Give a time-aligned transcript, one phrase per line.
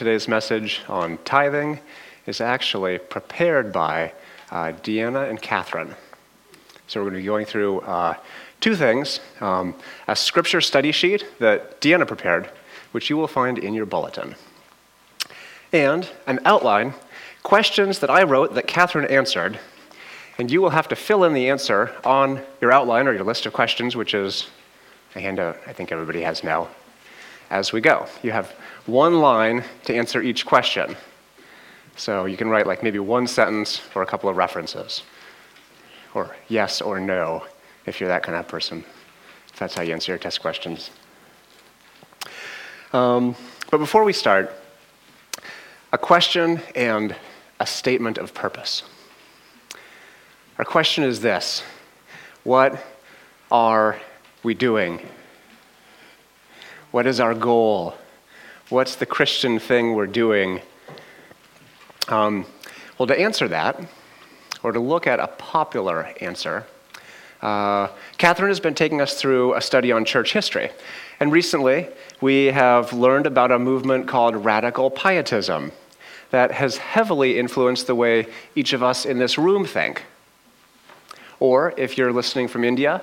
[0.00, 1.78] today's message on tithing
[2.24, 4.10] is actually prepared by
[4.50, 5.94] uh, Deanna and Catherine.
[6.86, 8.14] So, we're going to be going through uh,
[8.60, 9.74] two things um,
[10.08, 12.48] a scripture study sheet that Deanna prepared,
[12.92, 14.36] which you will find in your bulletin,
[15.70, 16.94] and an outline,
[17.42, 19.60] questions that I wrote that Catherine answered,
[20.38, 23.44] and you will have to fill in the answer on your outline or your list
[23.44, 24.48] of questions, which is
[25.14, 26.68] a handout I think everybody has now
[27.50, 28.06] as we go.
[28.22, 28.52] You have
[28.86, 30.96] one line to answer each question.
[31.96, 35.02] So you can write like maybe one sentence or a couple of references,
[36.14, 37.44] or yes or no,
[37.84, 38.84] if you're that kind of person.
[39.52, 40.90] If that's how you answer your test questions.
[42.92, 43.36] Um,
[43.70, 44.52] but before we start,
[45.92, 47.14] a question and
[47.58, 48.82] a statement of purpose.
[50.58, 51.62] Our question is this
[52.44, 52.82] What
[53.50, 54.00] are
[54.42, 55.00] we doing?
[56.90, 57.94] What is our goal?
[58.68, 60.60] What's the Christian thing we're doing?
[62.08, 62.46] Um,
[62.98, 63.80] well, to answer that,
[64.64, 66.66] or to look at a popular answer,
[67.42, 67.88] uh,
[68.18, 70.70] Catherine has been taking us through a study on church history.
[71.20, 71.86] And recently,
[72.20, 75.70] we have learned about a movement called radical pietism
[76.30, 80.02] that has heavily influenced the way each of us in this room think.
[81.38, 83.02] Or, if you're listening from India,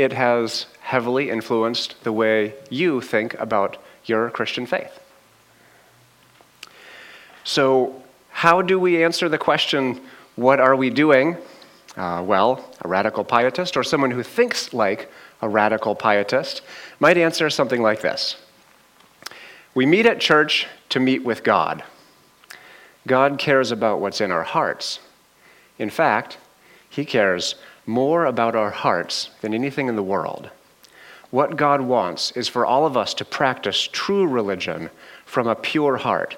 [0.00, 4.98] it has heavily influenced the way you think about your Christian faith.
[7.44, 10.00] So, how do we answer the question,
[10.36, 11.36] what are we doing?
[11.98, 15.10] Uh, well, a radical pietist or someone who thinks like
[15.42, 16.62] a radical pietist
[16.98, 18.36] might answer something like this
[19.74, 21.84] We meet at church to meet with God.
[23.06, 25.00] God cares about what's in our hearts.
[25.78, 26.38] In fact,
[26.88, 27.54] He cares
[27.90, 30.48] more about our hearts than anything in the world.
[31.30, 34.90] What God wants is for all of us to practice true religion
[35.24, 36.36] from a pure heart,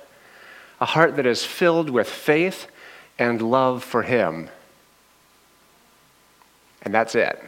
[0.80, 2.66] a heart that is filled with faith
[3.18, 4.50] and love for Him.
[6.82, 7.38] And that's it.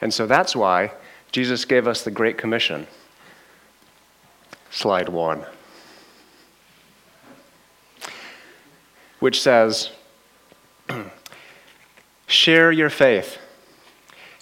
[0.00, 0.92] And so that's why
[1.32, 2.86] Jesus gave us the Great Commission.
[4.70, 5.44] Slide one.
[9.20, 9.90] Which says,
[12.26, 13.38] share your faith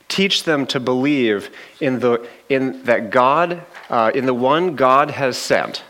[0.08, 1.50] teach them to believe
[1.80, 5.84] in, the, in that God, uh, in the one God has sent,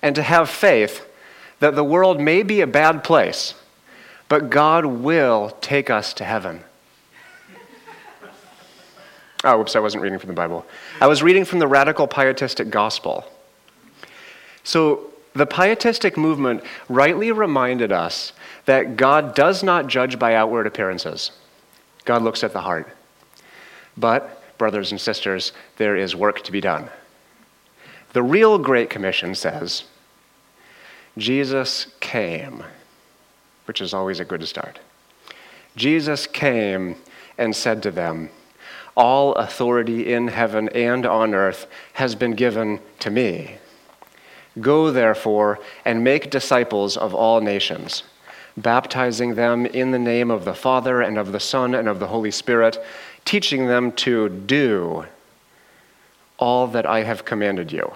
[0.00, 1.06] and to have faith
[1.58, 3.54] that the world may be a bad place,
[4.28, 6.62] but God will take us to heaven.
[9.44, 10.64] Oh, whoops, I wasn't reading from the Bible.
[11.00, 13.24] I was reading from the Radical Pietistic Gospel.
[14.64, 18.32] So, the Pietistic movement rightly reminded us
[18.64, 21.30] that God does not judge by outward appearances,
[22.04, 22.88] God looks at the heart.
[23.96, 26.88] But, brothers and sisters, there is work to be done.
[28.12, 29.84] The real Great Commission says,
[31.18, 32.62] Jesus came,
[33.64, 34.78] which is always a good start.
[35.76, 36.96] Jesus came
[37.36, 38.30] and said to them,
[38.96, 43.56] All authority in heaven and on earth has been given to me.
[44.60, 48.02] Go, therefore, and make disciples of all nations,
[48.56, 52.06] baptizing them in the name of the Father and of the Son and of the
[52.08, 52.78] Holy Spirit
[53.26, 55.04] teaching them to do
[56.38, 57.92] all that I have commanded you.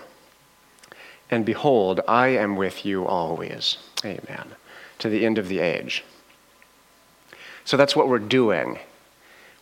[1.30, 3.78] And behold, I am with you always.
[4.04, 4.48] Amen.
[4.98, 6.04] To the end of the age.
[7.64, 8.80] So that's what we're doing.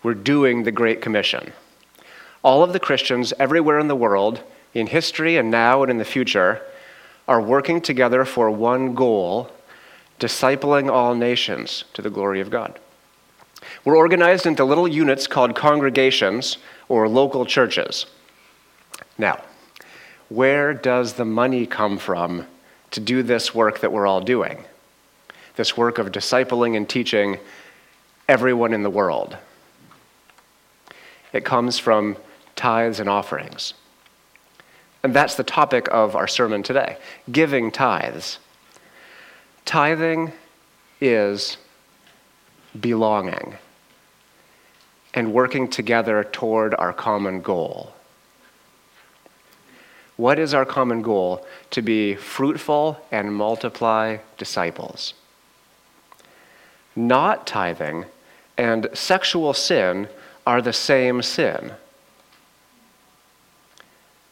[0.03, 1.53] We're doing the Great Commission.
[2.42, 4.42] All of the Christians everywhere in the world,
[4.72, 6.62] in history and now and in the future,
[7.28, 9.53] are working together for one goal
[10.19, 12.81] discipling all nations to the glory of God.
[13.84, 18.06] We're organized into little units called congregations or local churches.
[19.17, 19.43] Now,
[20.28, 22.47] where does the money come from
[22.91, 24.65] to do this work that we're all doing?
[25.56, 27.38] This work of discipling and teaching
[28.28, 29.37] everyone in the world.
[31.33, 32.17] It comes from
[32.56, 33.75] tithes and offerings.
[35.03, 36.99] And that's the topic of our sermon today
[37.31, 38.38] giving tithes.
[39.64, 40.32] Tithing
[41.00, 41.56] is
[42.78, 43.56] belonging
[45.14, 47.93] and working together toward our common goal.
[50.17, 51.46] What is our common goal?
[51.70, 55.14] To be fruitful and multiply disciples.
[56.96, 58.06] Not tithing
[58.56, 60.08] and sexual sin
[60.44, 61.73] are the same sin.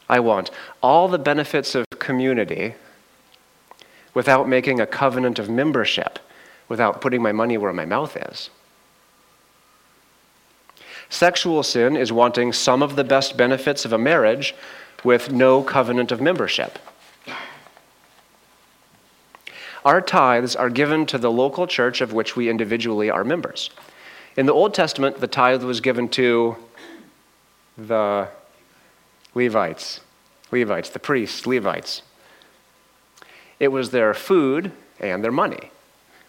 [0.08, 0.50] I want
[0.82, 2.74] all the benefits of community
[4.14, 6.18] without making a covenant of membership
[6.68, 8.50] without putting my money where my mouth is.
[11.08, 14.54] Sexual sin is wanting some of the best benefits of a marriage
[15.04, 16.78] with no covenant of membership.
[19.84, 23.70] Our tithes are given to the local church of which we individually are members.
[24.36, 26.56] In the Old Testament, the tithe was given to
[27.78, 28.28] the
[29.36, 30.00] Levites,
[30.50, 32.00] Levites, the priests, Levites.
[33.60, 35.70] It was their food and their money.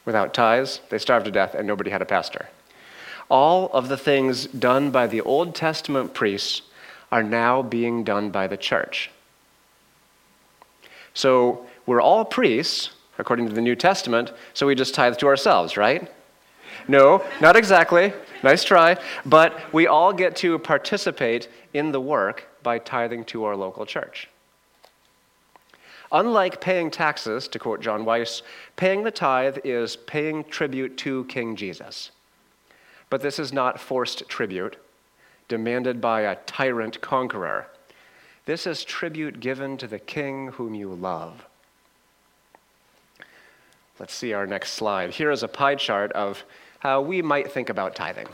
[0.04, 2.50] Without tithes, they starved to death and nobody had a pastor.
[3.30, 6.64] All of the things done by the Old Testament priests
[7.10, 9.10] are now being done by the church.
[11.14, 15.78] So we're all priests, according to the New Testament, so we just tithe to ourselves,
[15.78, 16.12] right?
[16.88, 18.14] No, not exactly.
[18.44, 18.98] Nice try.
[19.26, 24.30] But we all get to participate in the work by tithing to our local church.
[26.12, 28.42] Unlike paying taxes, to quote John Weiss,
[28.78, 32.12] paying the tithe is paying tribute to King Jesus.
[33.10, 34.78] But this is not forced tribute
[35.48, 37.68] demanded by a tyrant conqueror.
[38.46, 41.46] This is tribute given to the king whom you love.
[44.00, 45.12] Let's see our next slide.
[45.12, 46.44] Here is a pie chart of
[46.80, 48.28] how we might think about tithing.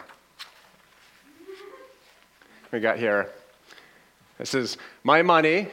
[2.72, 3.30] We got here
[4.38, 5.69] this is my money,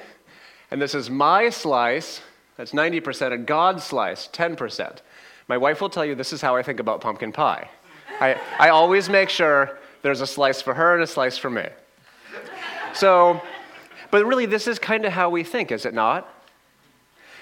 [0.70, 2.20] and this is my slice.
[2.56, 4.99] That's 90%, and God's slice, 10%.
[5.49, 7.69] My wife will tell you this is how I think about pumpkin pie.
[8.20, 11.67] I, I always make sure there's a slice for her and a slice for me.
[12.93, 13.40] So,
[14.11, 16.28] but really, this is kind of how we think, is it not?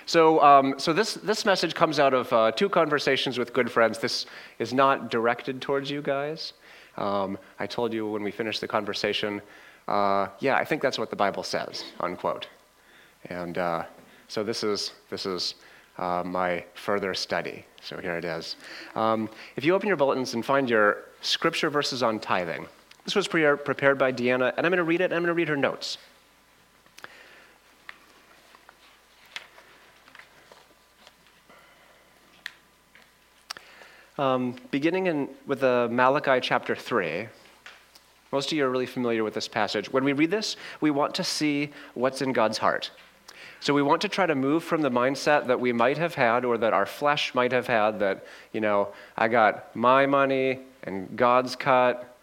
[0.08, 3.98] So, um, so this, this message comes out of uh, two conversations with good friends.
[3.98, 4.24] This
[4.58, 6.54] is not directed towards you guys.
[6.96, 9.42] Um, I told you when we finished the conversation,
[9.86, 12.48] uh, yeah, I think that's what the Bible says, unquote.
[13.26, 13.84] And uh,
[14.28, 15.56] so this is, this is
[15.98, 17.66] uh, my further study.
[17.82, 18.56] So here it is.
[18.94, 22.66] Um, if you open your bulletins and find your scripture verses on tithing,
[23.04, 25.26] this was pre- prepared by Deanna, and I'm going to read it, and I'm going
[25.26, 25.98] to read her notes.
[34.18, 37.28] Um, beginning in, with the Malachi chapter 3,
[38.32, 39.92] most of you are really familiar with this passage.
[39.92, 42.90] When we read this, we want to see what's in God's heart.
[43.60, 46.44] So we want to try to move from the mindset that we might have had
[46.44, 51.16] or that our flesh might have had that, you know, I got my money and
[51.16, 52.16] God's cut.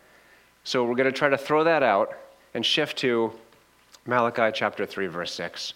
[0.66, 2.14] So we're going to try to throw that out
[2.54, 3.32] and shift to
[4.06, 5.74] Malachi chapter 3, verse 6.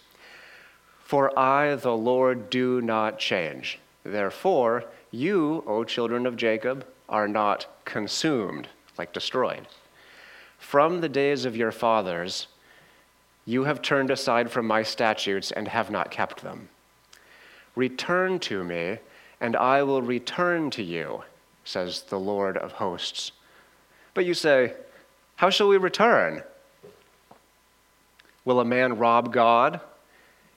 [1.02, 3.78] For I, the Lord, do not change.
[4.04, 9.66] Therefore, you, O children of Jacob, are not consumed, like destroyed.
[10.58, 12.46] From the days of your fathers,
[13.44, 16.68] you have turned aside from my statutes and have not kept them.
[17.74, 18.98] Return to me,
[19.40, 21.24] and I will return to you,
[21.64, 23.32] says the Lord of hosts.
[24.14, 24.74] But you say,
[25.36, 26.42] How shall we return?
[28.44, 29.80] Will a man rob God?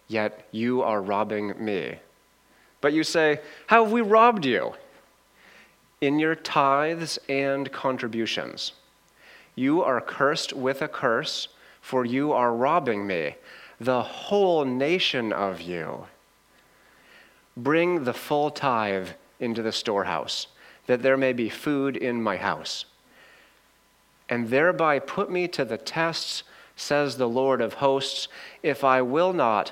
[0.07, 1.99] Yet you are robbing me.
[2.83, 4.73] But you say, How have we robbed you?
[6.01, 8.73] In your tithes and contributions.
[9.55, 11.47] You are cursed with a curse,
[11.79, 13.37] for you are robbing me,
[13.79, 16.07] the whole nation of you.
[17.55, 20.47] Bring the full tithe into the storehouse,
[20.85, 22.83] that there may be food in my house.
[24.27, 26.43] And thereby put me to the tests,
[26.75, 28.27] says the Lord of hosts,
[28.61, 29.71] if I will not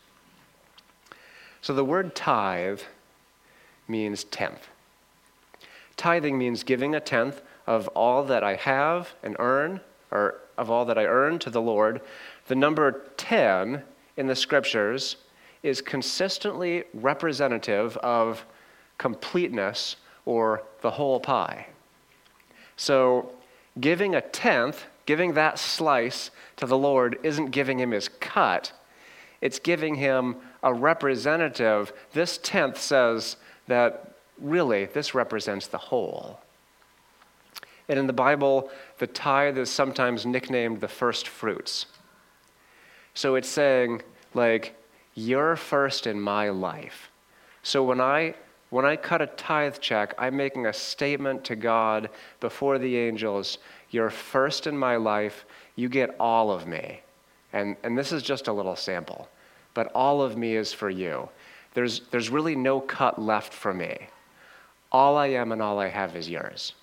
[1.61, 2.81] So the word tithe
[3.87, 4.67] means tenth.
[5.95, 10.85] Tithing means giving a tenth of all that I have and earn, or of all
[10.85, 12.01] that I earn to the Lord.
[12.47, 13.83] The number 10
[14.17, 15.17] in the scriptures
[15.61, 18.45] is consistently representative of
[18.97, 21.67] completeness or the whole pie.
[22.75, 23.31] So,
[23.79, 28.71] giving a tenth, giving that slice to the Lord, isn't giving him his cut,
[29.39, 33.37] it's giving him a representative, this tenth says
[33.67, 36.39] that really this represents the whole.
[37.89, 41.87] And in the Bible, the tithe is sometimes nicknamed the first fruits.
[43.13, 44.01] So it's saying,
[44.33, 44.75] like,
[45.15, 47.11] you're first in my life.
[47.63, 48.35] So when I
[48.71, 53.57] when I cut a tithe check, I'm making a statement to God before the angels,
[53.89, 57.01] you're first in my life, you get all of me.
[57.51, 59.27] And, and this is just a little sample.
[59.73, 61.29] But all of me is for you.
[61.73, 63.97] There's, there's really no cut left for me.
[64.91, 66.73] All I am and all I have is yours.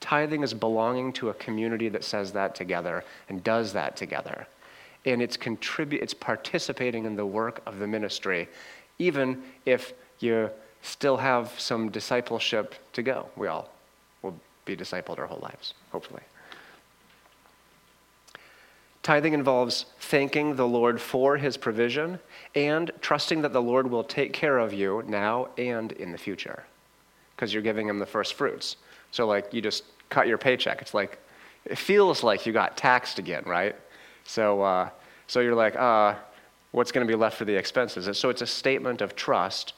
[0.00, 4.46] Tithing is belonging to a community that says that together and does that together.
[5.04, 8.48] And it's contribute it's participating in the work of the ministry,
[8.98, 10.50] even if you
[10.82, 13.28] still have some discipleship to go.
[13.36, 13.70] We all
[14.22, 16.22] will be discipled our whole lives, hopefully.
[19.10, 22.20] Tithing involves thanking the Lord for his provision
[22.54, 26.62] and trusting that the Lord will take care of you now and in the future
[27.34, 28.76] because you're giving him the first fruits.
[29.10, 30.80] So, like, you just cut your paycheck.
[30.80, 31.18] It's like,
[31.64, 33.74] it feels like you got taxed again, right?
[34.22, 34.90] So, uh,
[35.26, 36.14] so you're like, uh,
[36.70, 38.06] what's going to be left for the expenses?
[38.06, 39.72] And so it's a statement of trust.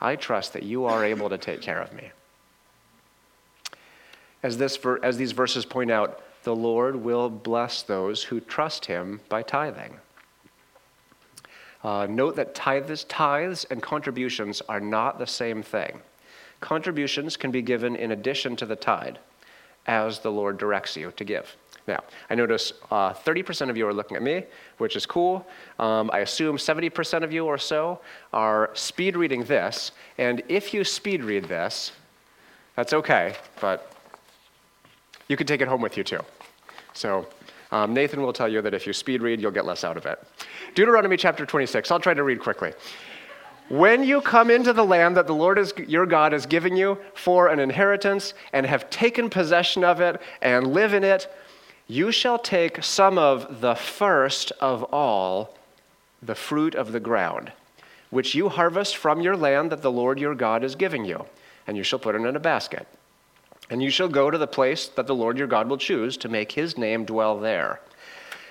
[0.00, 2.10] I trust that you are able to take care of me.
[4.42, 9.20] As, this, as these verses point out, the Lord will bless those who trust him
[9.28, 9.98] by tithing.
[11.84, 16.00] Uh, note that tithes, tithes and contributions are not the same thing.
[16.62, 19.16] Contributions can be given in addition to the tithe,
[19.86, 21.54] as the Lord directs you to give.
[21.86, 24.44] Now, I notice uh, 30% of you are looking at me,
[24.78, 25.46] which is cool.
[25.78, 28.00] Um, I assume 70% of you or so
[28.32, 29.92] are speed reading this.
[30.16, 31.92] And if you speed read this,
[32.74, 33.92] that's okay, but
[35.28, 36.20] you can take it home with you too.
[36.98, 37.28] So
[37.70, 40.04] um, Nathan will tell you that if you speed read, you'll get less out of
[40.04, 40.20] it.
[40.74, 41.90] Deuteronomy chapter 26.
[41.92, 42.72] I'll try to read quickly.
[43.68, 46.98] When you come into the land that the Lord is, your God is giving you
[47.14, 51.32] for an inheritance and have taken possession of it and live in it,
[51.86, 55.54] you shall take some of the first of all
[56.20, 57.52] the fruit of the ground,
[58.10, 61.26] which you harvest from your land that the Lord your God is giving you,
[61.66, 62.88] and you shall put it in a basket.
[63.70, 66.28] And you shall go to the place that the Lord your God will choose to
[66.28, 67.80] make his name dwell there.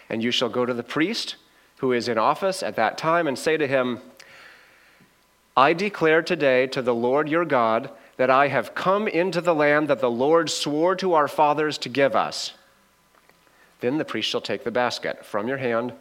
[0.09, 1.35] And you shall go to the priest
[1.77, 3.99] who is in office at that time and say to him,
[5.55, 9.87] I declare today to the Lord your God that I have come into the land
[9.87, 12.53] that the Lord swore to our fathers to give us.
[13.79, 15.93] Then the priest shall take the basket from your hand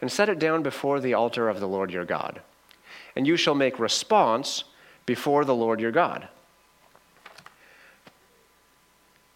[0.00, 2.40] and set it down before the altar of the Lord your God.
[3.16, 4.64] And you shall make response
[5.06, 6.28] before the Lord your God.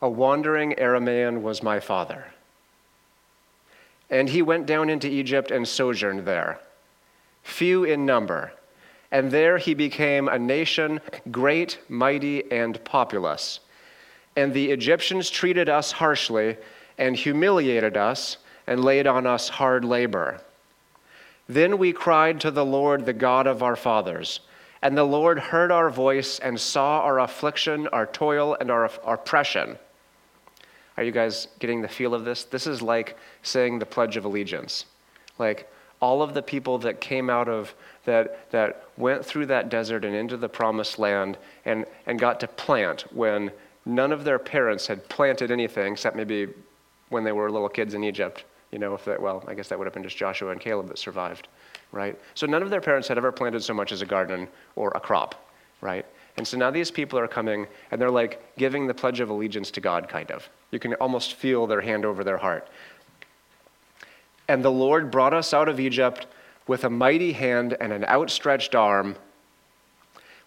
[0.01, 2.27] A wandering Aramaean was my father.
[4.11, 6.61] And he went down into Egypt and sojourned there,
[7.43, 8.53] few in number.
[9.11, 11.01] And there he became a nation
[11.31, 13.61] great, mighty, and populous.
[14.37, 16.57] And the Egyptians treated us harshly
[16.97, 18.37] and humiliated us
[18.67, 20.41] and laid on us hard labor.
[21.49, 24.41] Then we cried to the Lord, the God of our fathers.
[24.81, 29.77] And the Lord heard our voice and saw our affliction, our toil, and our oppression.
[30.99, 32.43] Are you guys getting the feel of this?
[32.43, 34.85] This is like saying the Pledge of Allegiance.
[35.39, 37.73] Like all of the people that came out of
[38.05, 42.49] that that went through that desert and into the promised land and, and got to
[42.49, 43.53] plant when
[43.87, 46.49] none of their parents had planted anything except maybe
[47.11, 48.43] when they were little kids in Egypt.
[48.73, 50.89] You know, if that well, I guess that would have been just Joshua and Caleb
[50.89, 51.47] that survived,
[51.93, 52.19] right?
[52.35, 55.01] So none of their parents had ever planted so much as a garden or a
[55.01, 55.49] crop,
[55.81, 56.05] right?
[56.39, 59.73] And so now these people are coming and they're like giving the Pledge of Allegiance
[59.73, 60.49] to God, kind of.
[60.71, 62.69] You can almost feel their hand over their heart.
[64.47, 66.27] And the Lord brought us out of Egypt
[66.69, 69.17] with a mighty hand and an outstretched arm,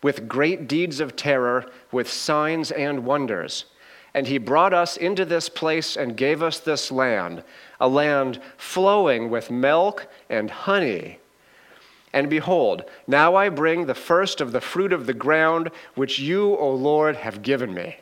[0.01, 3.65] with great deeds of terror, with signs and wonders.
[4.13, 7.43] And he brought us into this place and gave us this land,
[7.79, 11.19] a land flowing with milk and honey
[12.13, 16.57] and behold, now I bring the first of the fruit of the ground, which you,
[16.57, 17.97] O Lord, have given me.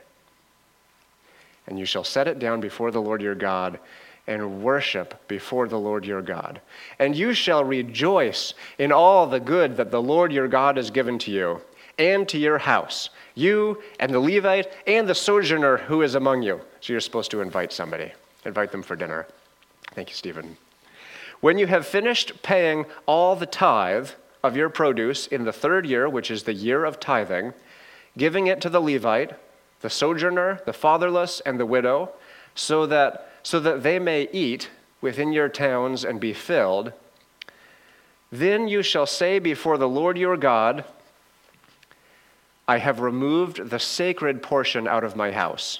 [1.67, 3.79] And you shall set it down before the Lord your God
[4.25, 6.61] and worship before the Lord your God.
[6.97, 11.17] And you shall rejoice in all the good that the Lord your God has given
[11.19, 11.61] to you
[11.97, 16.61] and to your house, you and the Levite and the sojourner who is among you.
[16.79, 18.11] So you're supposed to invite somebody,
[18.45, 19.27] invite them for dinner.
[19.93, 20.57] Thank you, Stephen.
[21.41, 24.09] When you have finished paying all the tithe
[24.43, 27.53] of your produce in the third year, which is the year of tithing,
[28.17, 29.33] giving it to the Levite,
[29.81, 32.11] the sojourner, the fatherless, and the widow,
[32.55, 34.69] so that, so that they may eat
[34.99, 36.91] within your towns and be filled,
[38.31, 40.83] then you shall say before the Lord your God,
[42.67, 45.79] I have removed the sacred portion out of my house.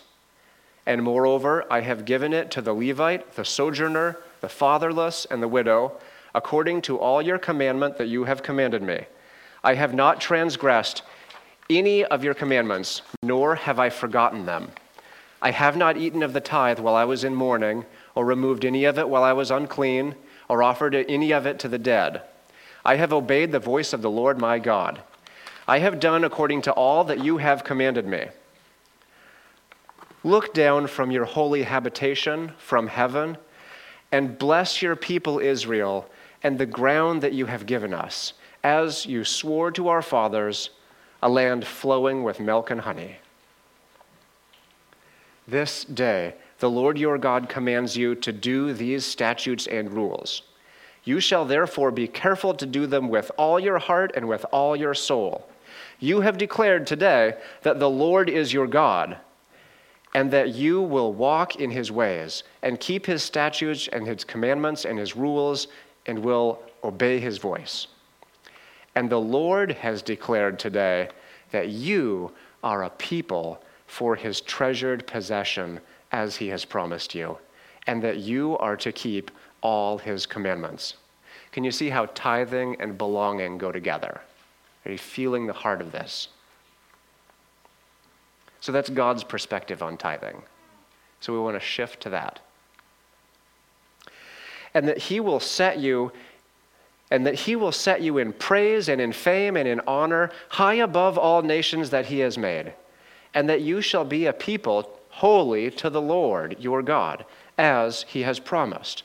[0.86, 5.48] And moreover, I have given it to the Levite, the sojourner, the fatherless, and the
[5.48, 5.94] widow,
[6.34, 9.06] according to all your commandment that you have commanded me.
[9.64, 11.02] I have not transgressed
[11.70, 14.72] any of your commandments, nor have I forgotten them.
[15.42, 18.86] I have not eaten of the tithe while I was in mourning, or removed any
[18.86, 20.16] of it while I was unclean,
[20.48, 22.22] or offered any of it to the dead.
[22.84, 25.02] I have obeyed the voice of the Lord my God.
[25.68, 28.28] I have done according to all that you have commanded me.
[30.24, 33.38] Look down from your holy habitation, from heaven,
[34.12, 36.10] and bless your people Israel
[36.44, 40.70] and the ground that you have given us, as you swore to our fathers,
[41.22, 43.18] a land flowing with milk and honey.
[45.48, 50.44] This day, the Lord your God commands you to do these statutes and rules.
[51.04, 54.76] You shall therefore be careful to do them with all your heart and with all
[54.76, 55.48] your soul.
[56.00, 59.18] You have declared today that the Lord is your God,
[60.14, 64.86] and that you will walk in his ways, and keep his statutes and his commandments
[64.86, 65.68] and his rules,
[66.06, 67.88] and will obey his voice.
[68.96, 71.10] And the Lord has declared today
[71.52, 72.32] that you
[72.64, 75.80] are a people for his treasured possession
[76.12, 77.38] as he has promised you,
[77.88, 80.96] and that you are to keep all his commandments.
[81.52, 84.22] Can you see how tithing and belonging go together?
[84.86, 86.30] Are you feeling the heart of this?
[88.62, 90.42] So that's God's perspective on tithing.
[91.20, 92.40] So we want to shift to that.
[94.74, 96.12] And that he will set you
[97.12, 100.76] and that he will set you in praise and in fame and in honor high
[100.76, 102.74] above all nations that he has made
[103.34, 107.26] and that you shall be a people holy to the Lord your God,
[107.58, 109.04] as he has promised.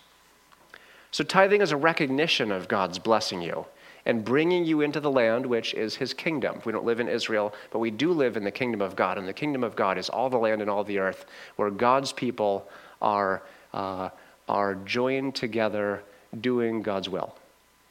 [1.11, 3.67] So, tithing is a recognition of God's blessing you
[4.07, 6.61] and bringing you into the land which is his kingdom.
[6.65, 9.17] We don't live in Israel, but we do live in the kingdom of God.
[9.19, 12.13] And the kingdom of God is all the land and all the earth where God's
[12.13, 12.69] people
[13.01, 13.43] are,
[13.73, 14.11] uh,
[14.49, 16.03] are joined together
[16.41, 17.35] doing God's will,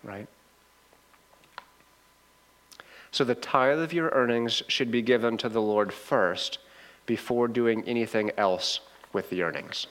[0.04, 0.28] right?
[3.12, 6.60] So the tithe of your earnings should be given to the Lord first
[7.06, 8.80] before doing anything else
[9.14, 9.88] with the earnings.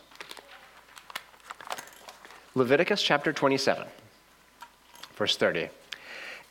[2.54, 3.86] Leviticus chapter 27,
[5.16, 5.68] verse 30.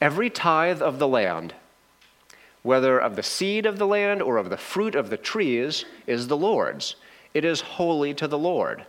[0.01, 1.53] Every tithe of the land,
[2.63, 6.27] whether of the seed of the land or of the fruit of the trees, is
[6.27, 6.95] the Lord's.
[7.34, 8.86] It is holy to the Lord.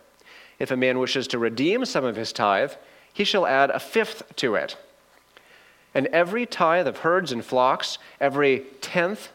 [0.59, 2.73] If a man wishes to redeem some of his tithe,
[3.13, 4.77] he shall add a fifth to it
[5.95, 9.31] and every tithe of herds and flocks, every tenth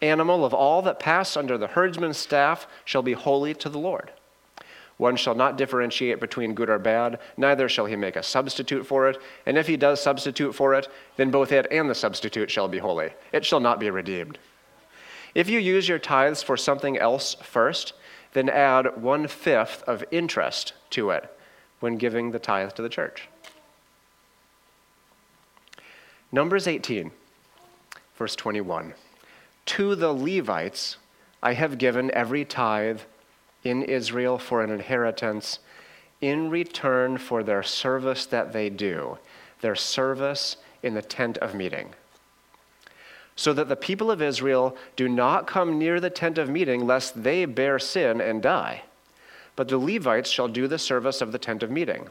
[0.00, 4.12] animal of all that pass under the herdsman's staff shall be holy to the Lord.
[4.98, 9.08] One shall not differentiate between good or bad, neither shall he make a substitute for
[9.08, 9.16] it.
[9.46, 12.78] And if he does substitute for it, then both it and the substitute shall be
[12.78, 13.10] holy.
[13.32, 14.38] It shall not be redeemed.
[15.34, 17.92] If you use your tithes for something else first,
[18.32, 21.32] then add one fifth of interest to it
[21.78, 23.28] when giving the tithe to the church.
[26.32, 27.12] Numbers 18,
[28.16, 28.94] verse 21.
[29.66, 30.96] To the Levites
[31.40, 33.00] I have given every tithe
[33.64, 35.58] in Israel for an inheritance
[36.20, 39.18] in return for their service that they do,
[39.60, 41.90] their service in the tent of meeting.
[43.36, 47.22] So that the people of Israel do not come near the tent of meeting, lest
[47.22, 48.82] they bear sin and die.
[49.54, 52.08] But the Levites shall do the service of the tent of meeting,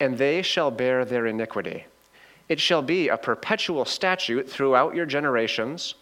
[0.00, 1.84] and they shall bear their iniquity.
[2.48, 5.94] It shall be a perpetual statute throughout your generations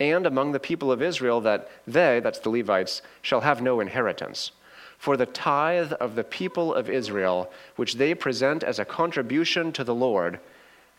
[0.00, 4.52] and among the people of Israel that they, that's the Levites, shall have no inheritance.
[4.98, 9.84] For the tithe of the people of Israel, which they present as a contribution to
[9.84, 10.38] the Lord,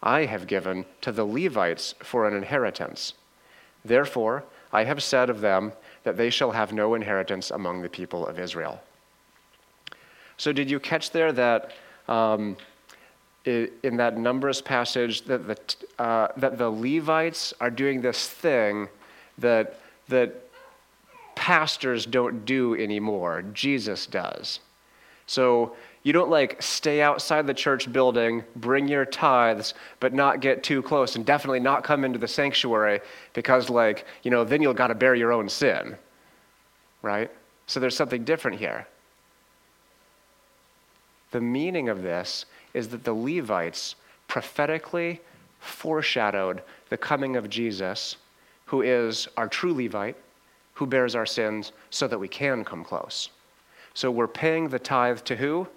[0.02, 3.14] I have given to the Levites for an inheritance.
[3.86, 8.26] Therefore, I have said of them that they shall have no inheritance among the people
[8.28, 8.82] of Israel.
[10.38, 11.72] So, did you catch there that
[12.08, 12.58] um,
[13.46, 15.58] in that Numbers passage that the,
[16.02, 18.88] uh, that the Levites are doing this thing
[19.38, 20.50] that, that
[21.36, 23.44] pastors don't do anymore.
[23.54, 24.60] Jesus does.
[25.26, 30.64] So you don't like stay outside the church building, bring your tithes, but not get
[30.64, 33.00] too close and definitely not come into the sanctuary
[33.34, 35.98] because, like, you know, then you'll got to bear your own sin.
[37.02, 37.32] Right?
[37.68, 38.88] So there's something different here.
[41.34, 43.96] The meaning of this is that the Levites
[44.28, 45.20] prophetically
[45.60, 48.18] foreshadowed the coming of Jesus,
[48.66, 50.16] who is our true Levite,
[50.76, 53.30] who bears our sins so that we can come close.
[53.96, 55.68] So we're paying the tithe to who?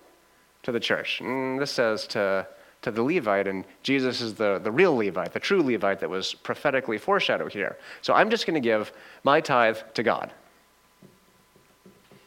[0.65, 1.23] To the church.
[1.23, 2.47] And this says to,
[2.83, 6.35] to the Levite, and Jesus is the, the real Levite, the true Levite that was
[6.35, 7.79] prophetically foreshadowed here.
[8.03, 8.93] So I'm just going to give
[9.25, 10.33] my tithe to God.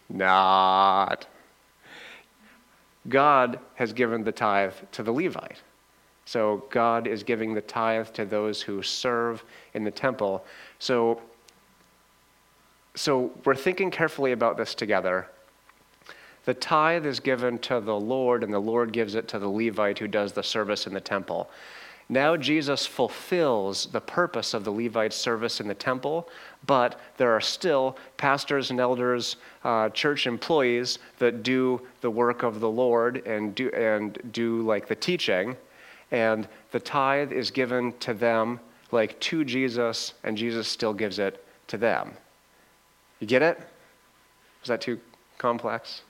[0.09, 1.27] Not.
[3.09, 5.61] God has given the tithe to the Levite.
[6.25, 9.43] So God is giving the tithe to those who serve
[9.73, 10.45] in the temple.
[10.77, 11.21] So,
[12.93, 15.27] so we're thinking carefully about this together.
[16.45, 19.99] The tithe is given to the Lord, and the Lord gives it to the Levite
[19.99, 21.49] who does the service in the temple.
[22.11, 26.27] Now Jesus fulfills the purpose of the Levite service in the temple,
[26.65, 32.59] but there are still pastors and elders, uh, church employees that do the work of
[32.59, 35.55] the Lord and do, and do like the teaching.
[36.09, 38.59] And the tithe is given to them,
[38.91, 42.13] like to Jesus, and Jesus still gives it to them.
[43.19, 43.59] You get it?
[44.61, 44.99] Was that too
[45.37, 46.01] complex?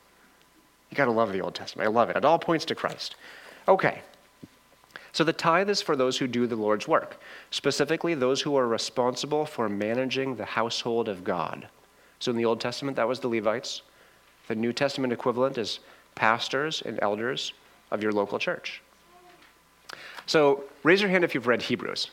[0.89, 1.88] You got to love the Old Testament.
[1.88, 2.15] I love it.
[2.15, 3.15] It all points to Christ.
[3.67, 4.01] Okay.
[5.11, 7.19] So the tithe is for those who do the Lord's work,
[7.51, 11.67] specifically those who are responsible for managing the household of God.
[12.19, 13.81] So in the Old Testament, that was the Levites.
[14.47, 15.79] The New Testament equivalent is
[16.15, 17.53] pastors and elders
[17.91, 18.81] of your local church.
[20.25, 22.11] So raise your hand if you've read Hebrews.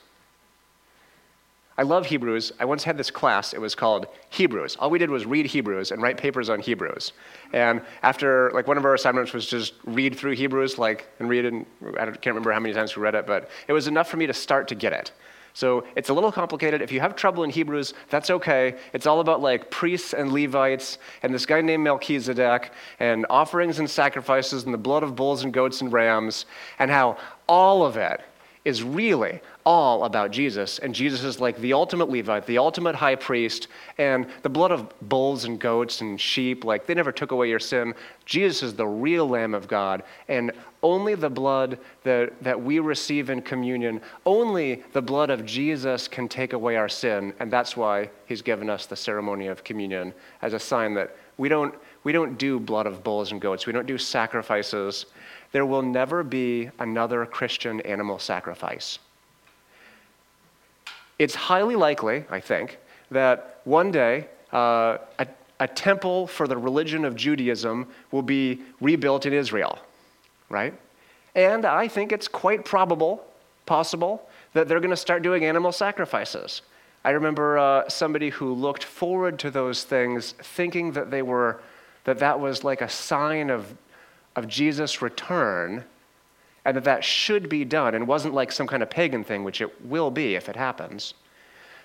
[1.79, 2.53] I love Hebrews.
[2.59, 4.77] I once had this class, it was called Hebrews.
[4.77, 7.12] All we did was read Hebrews and write papers on Hebrews.
[7.53, 11.45] And after, like, one of our assignments was just read through Hebrews, like, and read
[11.45, 11.67] and
[11.99, 14.27] I can't remember how many times we read it, but it was enough for me
[14.27, 15.12] to start to get it.
[15.57, 16.83] So it's a little complicated.
[16.83, 18.77] If you have trouble in Hebrews, that's okay.
[18.93, 23.89] It's all about like priests and Levites and this guy named Melchizedek and offerings and
[23.89, 26.45] sacrifices and the blood of bulls and goats and rams
[26.79, 27.17] and how
[27.49, 28.21] all of it
[28.66, 30.81] is really all about Jesus.
[30.81, 34.92] And Jesus is like the ultimate Levite, the ultimate high priest, and the blood of
[35.09, 37.94] bulls and goats and sheep, like they never took away your sin.
[38.24, 40.50] Jesus is the real Lamb of God, and
[40.83, 46.29] only the blood that, that we receive in communion, only the blood of Jesus can
[46.29, 47.33] take away our sin.
[47.38, 51.48] And that's why he's given us the ceremony of communion as a sign that we
[51.48, 55.07] don't, we don't do blood of bulls and goats, we don't do sacrifices
[55.57, 58.99] there will never be another Christian animal sacrifice.
[61.19, 62.79] It's highly likely, I think,
[63.11, 65.27] that one day uh, a,
[65.59, 69.79] a temple for the religion of Judaism will be rebuilt in Israel,
[70.51, 70.75] right?
[71.35, 73.25] And I think it's quite probable,
[73.64, 76.61] possible, that they're going to start doing animal sacrifices.
[77.03, 81.62] I remember uh, somebody who looked forward to those things, thinking that they were
[82.05, 83.75] that that was like a sign of
[84.37, 85.85] of Jesus' return
[86.66, 89.61] and that that should be done and wasn't like some kind of pagan thing, which
[89.61, 91.14] it will be if it happens.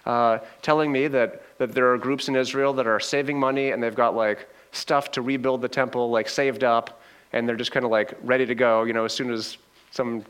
[0.08, 3.82] Uh, telling me that, that there are groups in Israel that are saving money and
[3.82, 7.00] they've got like stuff to rebuild the temple, like saved up,
[7.32, 9.60] and they're just kind of like ready to go, you know, as soon as
[9.92, 10.26] some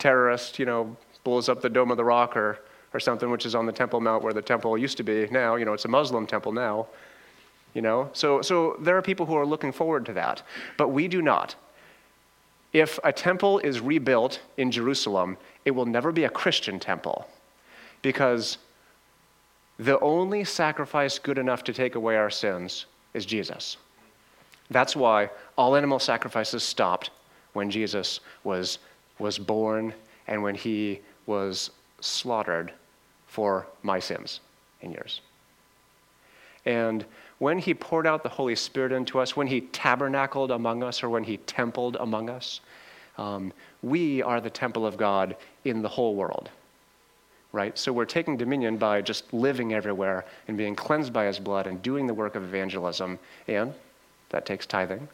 [0.00, 2.58] terrorist, you know, blows up the Dome of the Rock or,
[2.92, 5.54] or something, which is on the Temple Mount where the temple used to be now,
[5.54, 6.88] you know, it's a Muslim temple now.
[7.74, 10.42] You know, so, so there are people who are looking forward to that,
[10.76, 11.54] but we do not.
[12.72, 17.28] If a temple is rebuilt in Jerusalem, it will never be a Christian temple
[18.00, 18.58] because
[19.78, 23.76] the only sacrifice good enough to take away our sins is Jesus.
[24.70, 27.10] That's why all animal sacrifices stopped
[27.52, 28.78] when Jesus was,
[29.18, 29.92] was born
[30.26, 32.72] and when he was slaughtered
[33.26, 34.40] for my sins
[34.80, 35.20] and yours.
[36.64, 37.04] And
[37.42, 41.08] when he poured out the Holy Spirit into us, when he tabernacled among us, or
[41.08, 42.60] when he templed among us,
[43.18, 43.52] um,
[43.82, 46.50] we are the temple of God in the whole world.
[47.50, 47.76] Right?
[47.76, 51.82] So we're taking dominion by just living everywhere and being cleansed by his blood and
[51.82, 53.18] doing the work of evangelism.
[53.48, 53.74] And
[54.28, 55.08] that takes tithing.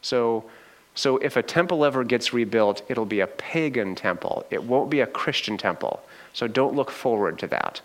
[0.00, 0.44] So,
[0.94, 4.46] so if a temple ever gets rebuilt, it'll be a pagan temple.
[4.50, 6.04] It won't be a Christian temple.
[6.34, 7.80] So don't look forward to that.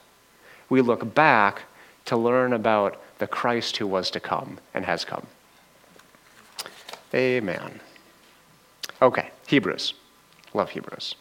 [0.70, 1.64] We look back
[2.06, 5.26] to learn about the Christ who was to come and has come.
[7.14, 7.80] Amen.
[9.02, 9.94] Okay, Hebrews.
[10.54, 11.16] Love Hebrews.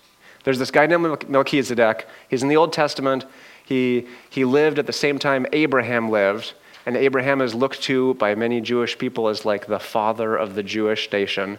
[0.45, 2.09] There's this guy named Melchizedek.
[2.29, 3.25] He's in the Old Testament.
[3.65, 8.35] He, he lived at the same time Abraham lived, and Abraham is looked to by
[8.35, 11.59] many Jewish people as like the father of the Jewish nation.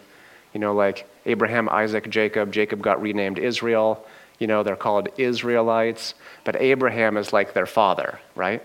[0.53, 2.51] You know, like Abraham, Isaac, Jacob.
[2.51, 4.05] Jacob got renamed Israel.
[4.39, 8.61] You know, they're called Israelites, but Abraham is like their father, right?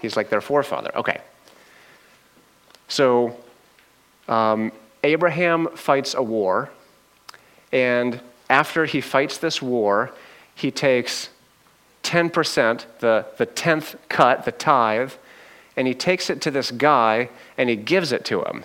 [0.00, 0.90] He's like their forefather.
[0.96, 1.20] Okay.
[2.88, 3.36] So
[4.28, 4.72] um,
[5.04, 6.70] Abraham fights a war,
[7.72, 10.12] and after he fights this war,
[10.54, 11.30] he takes
[12.02, 15.12] 10%, the, the 10th cut, the tithe,
[15.76, 18.64] and he takes it to this guy and he gives it to him.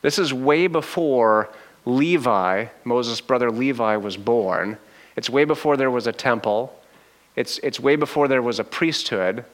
[0.00, 1.50] This is way before
[1.84, 4.78] Levi, Moses' brother Levi, was born.
[5.16, 6.76] It's way before there was a temple.
[7.36, 9.44] It's, it's way before there was a priesthood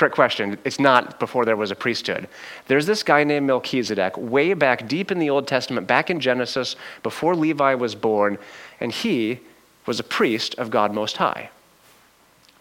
[0.00, 0.56] trick question.
[0.64, 2.26] It's not before there was a priesthood.
[2.68, 6.74] There's this guy named Melchizedek, way back deep in the Old Testament, back in Genesis,
[7.02, 8.38] before Levi was born,
[8.80, 9.40] and he
[9.84, 11.50] was a priest of God Most High.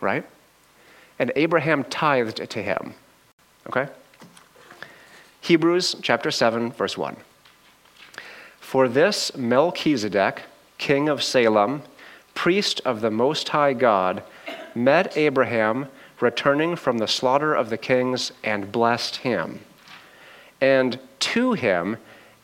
[0.01, 0.25] Right?
[1.17, 2.93] And Abraham tithed to him.
[3.67, 3.87] Okay?
[5.39, 7.15] Hebrews chapter 7, verse 1.
[8.59, 10.41] For this Melchizedek,
[10.77, 11.83] king of Salem,
[12.35, 14.23] priest of the Most High God,
[14.75, 15.87] met Abraham
[16.21, 19.59] returning from the slaughter of the kings and blessed him.
[20.61, 21.97] And to him,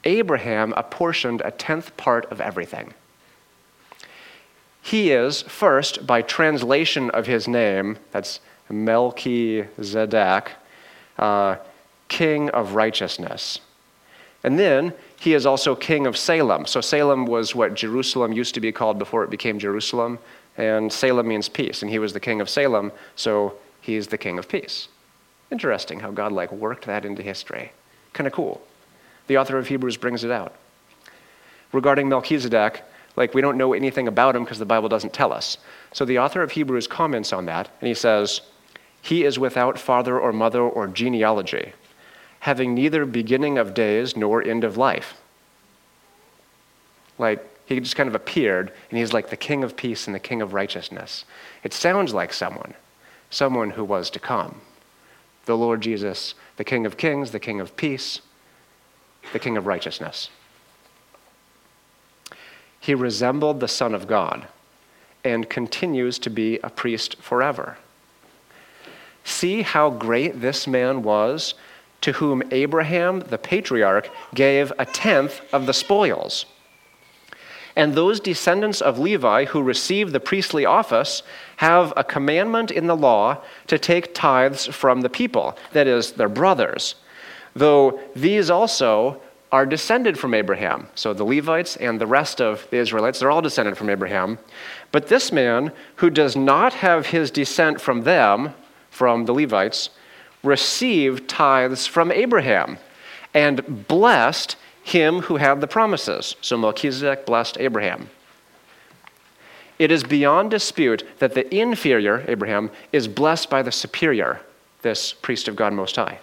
[0.03, 2.93] Abraham apportioned a tenth part of everything.
[4.81, 10.51] He is, first, by translation of his name, that's Melchizedek,
[11.17, 11.55] uh,
[12.07, 13.59] king of righteousness.
[14.43, 16.67] And then he is also king of Salem.
[16.67, 20.19] So Salem was what Jerusalem used to be called before it became Jerusalem.
[20.55, 21.81] And Salem means peace.
[21.81, 24.87] And he was the king of Salem, so he's the king of peace.
[25.51, 27.71] Interesting how God like worked that into history.
[28.13, 28.61] Kind of cool.
[29.27, 30.55] The author of Hebrews brings it out.
[31.71, 32.83] Regarding Melchizedek,
[33.15, 35.57] like we don't know anything about him because the Bible doesn't tell us.
[35.93, 38.41] So the author of Hebrews comments on that, and he says,
[39.01, 41.73] He is without father or mother or genealogy,
[42.39, 45.15] having neither beginning of days nor end of life.
[47.17, 50.19] Like he just kind of appeared, and he's like the king of peace and the
[50.19, 51.25] king of righteousness.
[51.63, 52.75] It sounds like someone,
[53.29, 54.61] someone who was to come.
[55.45, 58.21] The Lord Jesus, the King of kings, the King of peace,
[59.33, 60.29] the King of righteousness.
[62.79, 64.47] He resembled the Son of God
[65.23, 67.77] and continues to be a priest forever.
[69.23, 71.55] See how great this man was
[72.01, 76.45] to whom Abraham, the patriarch, gave a tenth of the spoils.
[77.75, 81.23] And those descendants of Levi who receive the priestly office
[81.57, 86.29] have a commandment in the law to take tithes from the people, that is, their
[86.29, 86.95] brothers,
[87.53, 90.87] though these also are descended from Abraham.
[90.95, 94.37] So the Levites and the rest of the Israelites, they're all descended from Abraham.
[94.91, 98.53] But this man, who does not have his descent from them,
[98.89, 99.89] from the Levites,
[100.43, 102.77] received tithes from Abraham
[103.33, 106.35] and blessed him who had the promises.
[106.41, 108.11] So Melchizedek blessed Abraham.
[109.79, 114.41] It is beyond dispute that the inferior, Abraham, is blessed by the superior,
[114.83, 116.19] this priest of God Most High.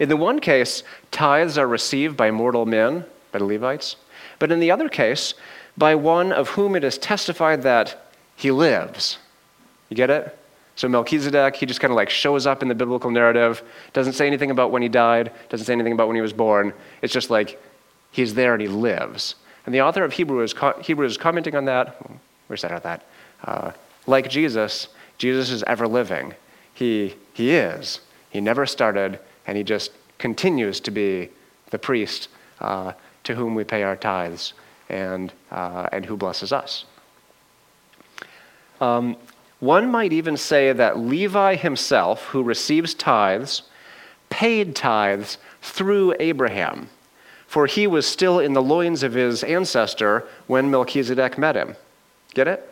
[0.00, 3.94] In the one case, tithes are received by mortal men, by the Levites,
[4.40, 5.34] but in the other case,
[5.78, 9.18] by one of whom it is testified that he lives.
[9.88, 10.36] You get it?
[10.80, 13.62] So Melchizedek, he just kind of like shows up in the biblical narrative,
[13.92, 16.72] doesn't say anything about when he died, doesn't say anything about when he was born.
[17.02, 17.62] It's just like
[18.12, 19.34] he's there and he lives.
[19.66, 22.00] And the author of Hebrews, Hebrews is commenting on that.
[22.46, 23.04] Where's that at that?
[23.44, 23.72] Uh,
[24.06, 24.88] like Jesus,
[25.18, 26.32] Jesus is ever living.
[26.72, 28.00] He, he is.
[28.30, 31.28] He never started, and he just continues to be
[31.68, 34.54] the priest uh, to whom we pay our tithes
[34.88, 36.86] and, uh, and who blesses us.
[38.80, 39.18] Um,
[39.60, 43.62] one might even say that Levi himself, who receives tithes,
[44.30, 46.88] paid tithes through Abraham,
[47.46, 51.76] for he was still in the loins of his ancestor when Melchizedek met him.
[52.32, 52.66] Get it?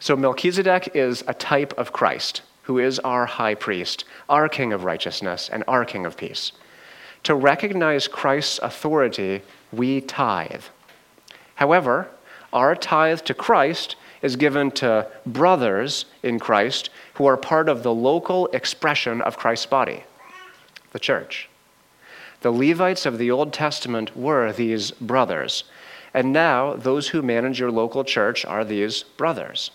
[0.00, 4.84] So Melchizedek is a type of Christ who is our high priest, our king of
[4.84, 6.52] righteousness, and our king of peace.
[7.24, 9.40] To recognize Christ's authority,
[9.72, 10.64] we tithe.
[11.54, 12.08] However,
[12.52, 17.94] our tithe to Christ is given to brothers in Christ who are part of the
[17.94, 20.04] local expression of Christ's body,
[20.92, 21.48] the church.
[22.40, 25.64] The Levites of the Old Testament were these brothers,
[26.14, 29.70] and now those who manage your local church are these brothers.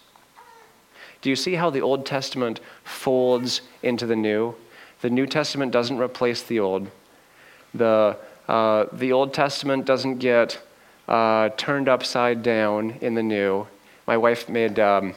[1.21, 4.55] Do you see how the Old Testament folds into the New?
[5.01, 6.89] The New Testament doesn't replace the Old.
[7.73, 10.61] The, uh, the Old Testament doesn't get
[11.07, 13.67] uh, turned upside down in the New.
[14.07, 15.13] My wife made um,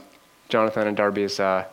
[0.48, 1.64] Jonathan and Darby's uh,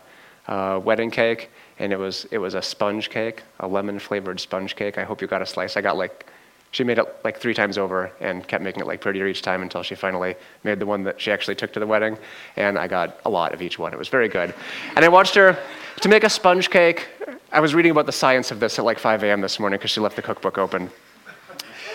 [0.47, 1.49] uh wedding cake,
[1.79, 4.97] and it was, it was a sponge cake, a lemon flavored sponge cake.
[4.97, 5.77] I hope you got a slice.
[5.77, 6.25] I got like
[6.73, 9.61] she made it like three times over and kept making it like prettier each time
[9.61, 12.17] until she finally made the one that she actually took to the wedding.
[12.55, 13.93] And I got a lot of each one.
[13.93, 14.55] It was very good.
[14.95, 15.55] And I watched her
[16.01, 17.07] to make a sponge cake.
[17.51, 19.39] I was reading about the science of this at like 5 a.m.
[19.39, 20.89] this morning because she left the cookbook open.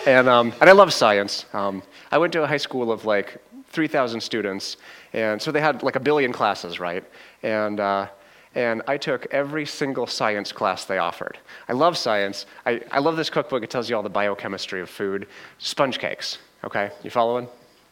[0.06, 1.46] And, um, and I love science.
[1.52, 4.76] Um, I went to a high school of like 3,000 students,
[5.12, 7.04] and so they had like a billion classes, right?
[7.42, 8.08] And uh,
[8.54, 11.38] and I took every single science class they offered.
[11.68, 12.46] I love science.
[12.66, 13.62] I, I love this cookbook.
[13.62, 15.28] It tells you all the biochemistry of food.
[15.58, 16.90] Sponge cakes, okay?
[17.02, 17.46] You following?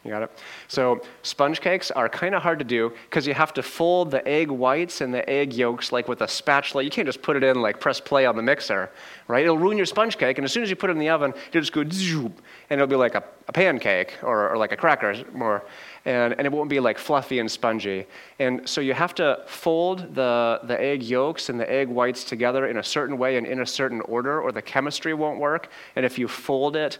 [0.07, 0.31] You got it?
[0.69, 4.25] So, sponge cakes are kind of hard to do because you have to fold the
[4.25, 6.83] egg whites and the egg yolks like with a spatula.
[6.83, 8.89] You can't just put it in, like press play on the mixer,
[9.27, 9.43] right?
[9.43, 10.37] It'll ruin your sponge cake.
[10.37, 12.79] And as soon as you put it in the oven, you'll just go zoop, and
[12.79, 15.65] it'll be like a, a pancake or, or like a cracker more
[16.07, 18.05] and, and it won't be like fluffy and spongy.
[18.39, 22.67] And so you have to fold the, the egg yolks and the egg whites together
[22.67, 25.69] in a certain way and in a certain order, or the chemistry won't work.
[25.97, 26.99] And if you fold it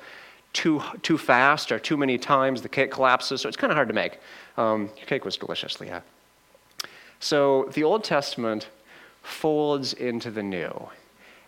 [0.54, 3.88] too, too fast or too many times, the cake collapses, so it's kind of hard
[3.88, 4.20] to make.
[4.58, 6.04] Um, your cake was delicious, Leah.
[7.20, 8.70] So the Old Testament
[9.24, 10.90] folds into the New.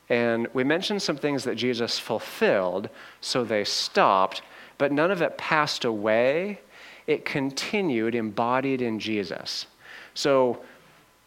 [0.10, 2.90] And we mentioned some things that Jesus fulfilled,
[3.22, 4.42] so they stopped,
[4.78, 6.60] but none of it passed away.
[7.06, 9.68] It continued embodied in Jesus.
[10.16, 10.62] So,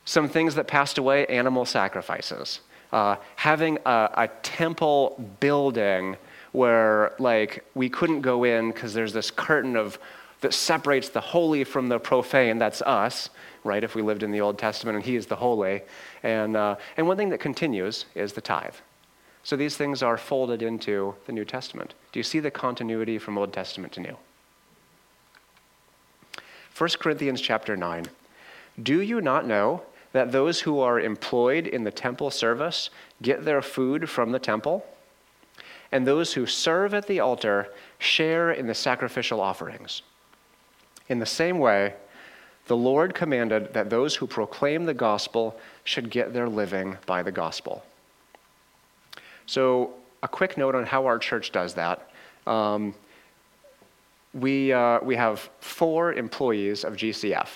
[0.04, 2.60] some things that passed away animal sacrifices,
[2.92, 6.16] uh, having a, a temple building
[6.52, 9.98] where like we couldn't go in because there's this curtain of
[10.40, 12.58] that separates the holy from the profane.
[12.58, 13.30] That's us
[13.64, 15.82] right if we lived in the old testament and he is the holy.
[16.22, 18.74] And, uh, and one thing that continues is the tithe.
[19.44, 21.94] So these things are folded into the new testament.
[22.10, 24.16] Do you see the continuity from old testament to new?
[26.76, 28.06] 1 corinthians chapter 9
[28.82, 33.60] do you not know that those who are employed in the temple service get their
[33.60, 34.84] food from the temple
[35.92, 40.02] and those who serve at the altar share in the sacrificial offerings.
[41.08, 41.94] In the same way,
[42.66, 47.32] the Lord commanded that those who proclaim the gospel should get their living by the
[47.32, 47.84] gospel.
[49.46, 52.08] So, a quick note on how our church does that.
[52.46, 52.94] Um,
[54.32, 57.48] we, uh, we have four employees of GCF,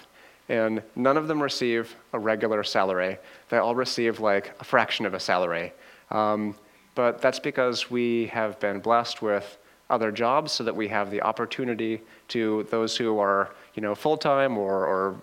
[0.48, 3.18] and none of them receive a regular salary.
[3.48, 5.72] They all receive like a fraction of a salary.
[6.10, 6.56] Um,
[6.96, 11.22] but that's because we have been blessed with other jobs so that we have the
[11.22, 15.14] opportunity to those who are you know full-time or, or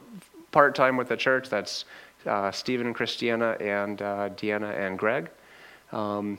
[0.51, 1.49] part-time with the church.
[1.49, 1.83] That's
[2.25, 5.29] uh, stephen and christiana and uh, deanna and greg.
[5.91, 6.37] Um,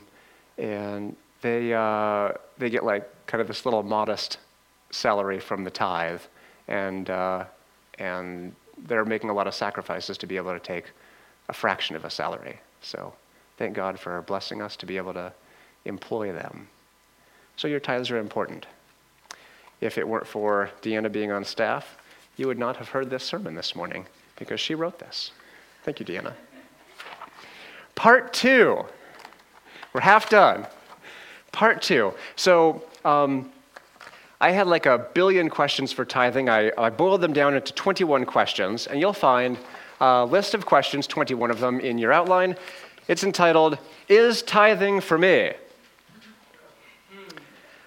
[0.57, 4.39] and they, uh, they get like kind of this little modest
[4.89, 6.21] salary from the tithe
[6.67, 7.45] and, uh,
[7.99, 8.55] and
[8.87, 10.85] they're making a lot of sacrifices to be able to take
[11.49, 12.59] a fraction of a salary.
[12.81, 13.13] So
[13.57, 15.33] Thank God for blessing us to be able to
[15.85, 16.67] employ them.
[17.55, 18.65] So your tithes are important.
[19.81, 21.97] If it weren't for Deanna being on staff,
[22.37, 24.05] you would not have heard this sermon this morning
[24.37, 25.31] because she wrote this.
[25.83, 26.33] Thank you, Deanna.
[27.95, 28.85] Part two.
[29.93, 30.67] We're half done.
[31.51, 32.13] Part two.
[32.35, 33.51] So, um,
[34.41, 36.49] I had like a billion questions for tithing.
[36.49, 39.57] I, I boiled them down into 21 questions, and you'll find
[40.01, 42.57] a list of questions, 21 of them, in your outline.
[43.07, 43.77] It's entitled,
[44.09, 45.53] Is Tithing for Me?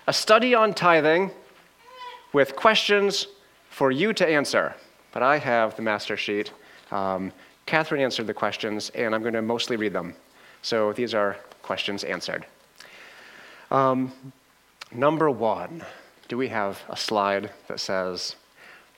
[0.07, 1.33] A study on tithing
[2.33, 3.27] with questions
[3.69, 4.75] for you to answer.
[5.13, 6.53] But I have the master sheet.
[6.93, 7.33] Um,
[7.67, 10.15] Catherine answered the questions, and I'm going to mostly read them.
[10.63, 12.47] So these are questions answered.
[13.73, 14.13] Um,
[14.93, 15.85] number one,
[16.29, 18.37] do we have a slide that says,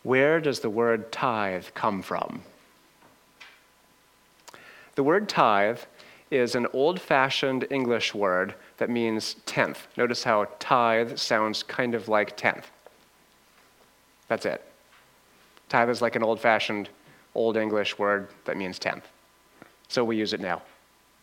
[0.03, 2.43] Where does the word tithe come from?
[4.97, 5.79] The word tithe
[6.31, 9.89] is an old fashioned English word that means tenth.
[9.97, 12.71] Notice how tithe sounds kind of like tenth.
[14.29, 14.65] That's it.
[15.69, 16.89] Tithe is like an old fashioned
[17.35, 19.07] old English word that means tenth.
[19.89, 20.63] So we use it now,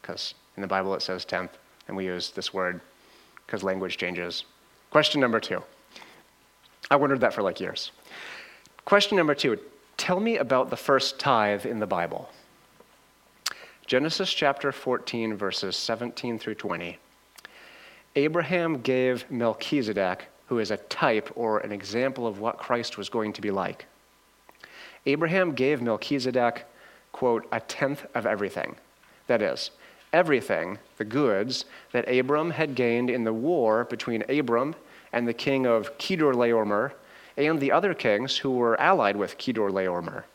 [0.02, 2.82] because in the Bible it says tenth, and we use this word
[3.46, 4.43] because language changes.
[4.91, 5.63] Question number two.
[6.91, 7.91] I wondered that for like years.
[8.86, 9.58] Question number two
[9.96, 12.30] Tell me about the first tithe in the Bible.
[13.88, 16.97] Genesis chapter 14, verses 17 through 20.
[18.17, 23.32] Abraham gave Melchizedek, who is a type or an example of what Christ was going
[23.32, 23.86] to be like.
[25.06, 26.65] Abraham gave Melchizedek,
[27.13, 28.76] quote, a tenth of everything.
[29.28, 29.71] That is,
[30.12, 34.76] everything, the goods, that Abram had gained in the war between Abram
[35.13, 36.91] and the king of Kedorlaomer
[37.38, 40.26] and the other kings who were allied with Kedorlaomer.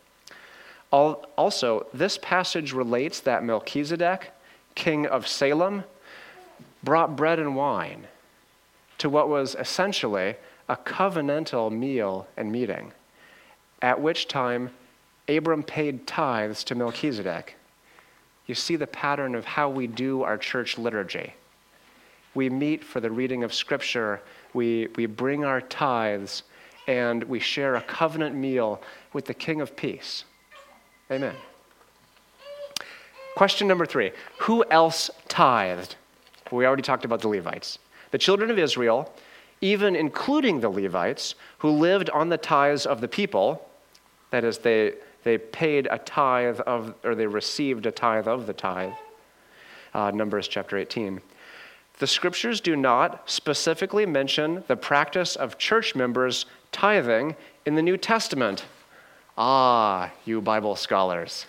[0.92, 4.30] Also, this passage relates that Melchizedek,
[4.74, 5.84] king of Salem,
[6.82, 8.06] brought bread and wine
[8.98, 10.36] to what was essentially
[10.68, 12.92] a covenantal meal and meeting,
[13.80, 14.70] at which time
[15.28, 17.56] Abram paid tithes to Melchizedek.
[18.46, 21.34] You see the pattern of how we do our church liturgy.
[22.34, 24.20] We meet for the reading of Scripture,
[24.52, 26.42] we, we bring our tithes,
[26.86, 28.82] and we share a covenant meal
[29.12, 30.24] with the King of Peace.
[31.10, 31.34] Amen.
[33.34, 35.96] Question number three Who else tithed?
[36.50, 37.78] We already talked about the Levites.
[38.10, 39.12] The children of Israel,
[39.62, 43.66] even including the Levites, who lived on the tithes of the people,
[44.30, 44.94] that is, they,
[45.24, 48.92] they paid a tithe of, or they received a tithe of the tithe.
[49.94, 51.20] Uh, Numbers chapter 18.
[51.98, 57.96] The scriptures do not specifically mention the practice of church members tithing in the New
[57.96, 58.64] Testament.
[59.36, 61.46] Ah, you Bible scholars.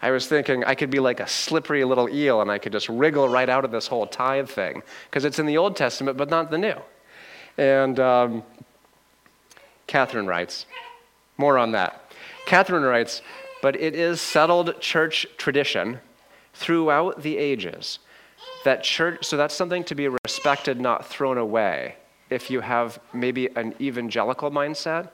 [0.00, 2.88] I was thinking I could be like a slippery little eel and I could just
[2.88, 6.30] wriggle right out of this whole tithe thing because it's in the Old Testament but
[6.30, 6.76] not the New.
[7.56, 8.42] And um,
[9.88, 10.66] Catherine writes,
[11.36, 12.12] more on that.
[12.46, 13.22] Catherine writes,
[13.60, 16.00] but it is settled church tradition
[16.54, 17.98] throughout the ages
[18.64, 21.96] that church, so that's something to be respected, not thrown away.
[22.30, 25.10] If you have maybe an evangelical mindset,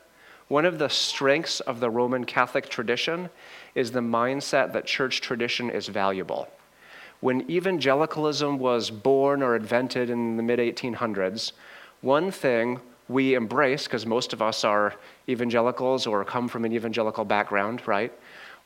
[0.48, 3.30] one of the strengths of the Roman Catholic tradition
[3.74, 6.48] is the mindset that church tradition is valuable.
[7.20, 11.52] When evangelicalism was born or invented in the mid 1800s,
[12.02, 14.94] one thing we embrace, because most of us are
[15.28, 18.12] evangelicals or come from an evangelical background, right?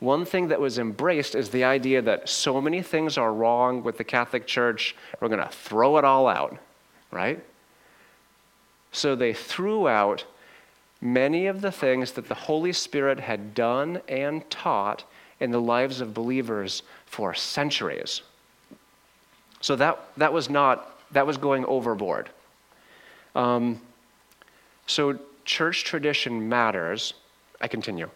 [0.01, 3.99] One thing that was embraced is the idea that so many things are wrong with
[3.99, 6.57] the Catholic Church, we're going to throw it all out,
[7.11, 7.43] right?
[8.93, 10.25] So they threw out
[11.01, 15.05] many of the things that the Holy Spirit had done and taught
[15.41, 18.23] in the lives of believers for centuries.
[19.61, 22.29] So that, that was not, that was going overboard.
[23.35, 23.81] Um,
[24.87, 27.15] so church tradition matters.
[27.61, 28.11] I continue.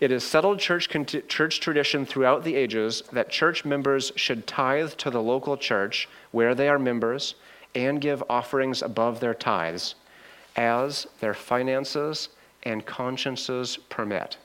[0.00, 0.88] It is settled church,
[1.28, 6.54] church tradition throughout the ages that church members should tithe to the local church where
[6.54, 7.34] they are members
[7.74, 9.96] and give offerings above their tithes
[10.58, 12.28] as their finances
[12.64, 14.36] and consciences permit.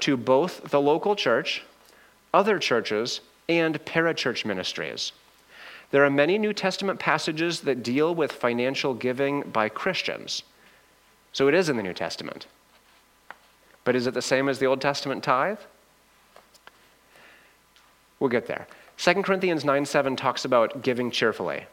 [0.00, 1.62] To both the local church,
[2.34, 5.12] other churches, and parachurch ministries.
[5.92, 10.42] There are many New Testament passages that deal with financial giving by Christians.
[11.32, 12.46] So it is in the New Testament.
[13.84, 15.60] But is it the same as the Old Testament tithe?
[18.18, 18.66] We'll get there.
[18.96, 21.66] 2 Corinthians 9 7 talks about giving cheerfully.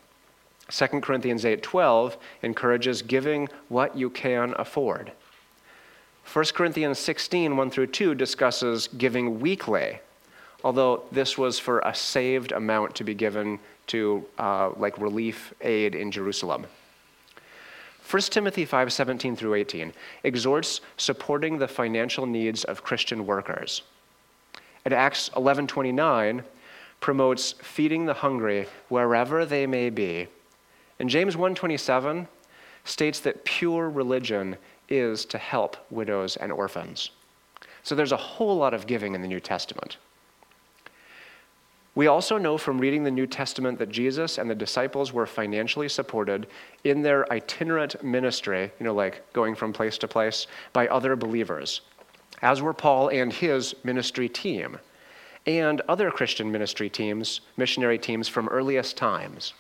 [0.72, 5.12] 2 Corinthians 8:12 encourages giving what you can afford.
[6.32, 10.00] 1 Corinthians 16 1 through 2 discusses giving weekly,
[10.64, 15.94] although this was for a saved amount to be given to uh, like relief aid
[15.94, 16.66] in Jerusalem.
[18.10, 19.94] 1 Timothy 5 17 through 18
[20.24, 23.82] exhorts supporting the financial needs of Christian workers.
[24.86, 26.44] And Acts 11 29
[27.02, 30.28] promotes feeding the hungry wherever they may be.
[31.02, 32.28] And James 1:27
[32.84, 34.56] states that pure religion
[34.88, 37.10] is to help widows and orphans.
[37.82, 39.98] So there's a whole lot of giving in the New Testament.
[41.96, 45.90] We also know from reading the New Testament that Jesus and the disciples were financially
[45.90, 46.46] supported
[46.84, 51.82] in their itinerant ministry, you know, like going from place to place, by other believers,
[52.44, 54.78] as were Paul and his ministry team,
[55.48, 59.56] and other Christian ministry teams, missionary teams from earliest times.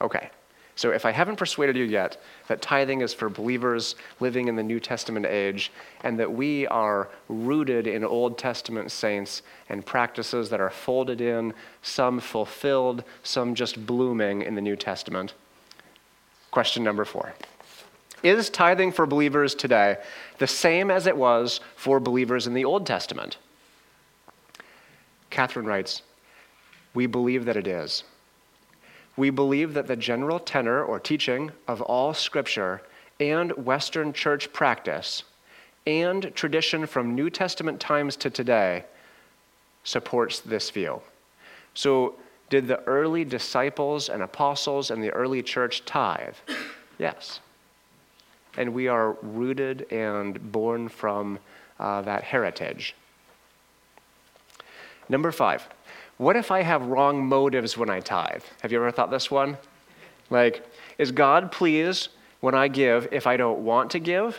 [0.00, 0.30] Okay.
[0.76, 2.16] So, if I haven't persuaded you yet
[2.48, 5.70] that tithing is for believers living in the New Testament age,
[6.04, 11.52] and that we are rooted in Old Testament saints and practices that are folded in,
[11.82, 15.34] some fulfilled, some just blooming in the New Testament,
[16.50, 17.34] question number four
[18.22, 19.98] Is tithing for believers today
[20.38, 23.36] the same as it was for believers in the Old Testament?
[25.28, 26.00] Catherine writes,
[26.94, 28.04] We believe that it is
[29.16, 32.82] we believe that the general tenor or teaching of all Scripture
[33.18, 35.24] and Western church practice
[35.86, 38.84] and tradition from New Testament times to today
[39.84, 41.00] supports this view.
[41.74, 42.14] So,
[42.48, 46.34] did the early disciples and apostles and the early church tithe?
[46.98, 47.40] Yes.
[48.58, 51.38] And we are rooted and born from
[51.78, 52.94] uh, that heritage.
[55.08, 55.66] Number five,
[56.20, 58.42] what if I have wrong motives when I tithe?
[58.60, 59.56] Have you ever thought this one?
[60.28, 60.62] Like,
[60.98, 62.08] is God pleased
[62.40, 64.38] when I give if I don't want to give?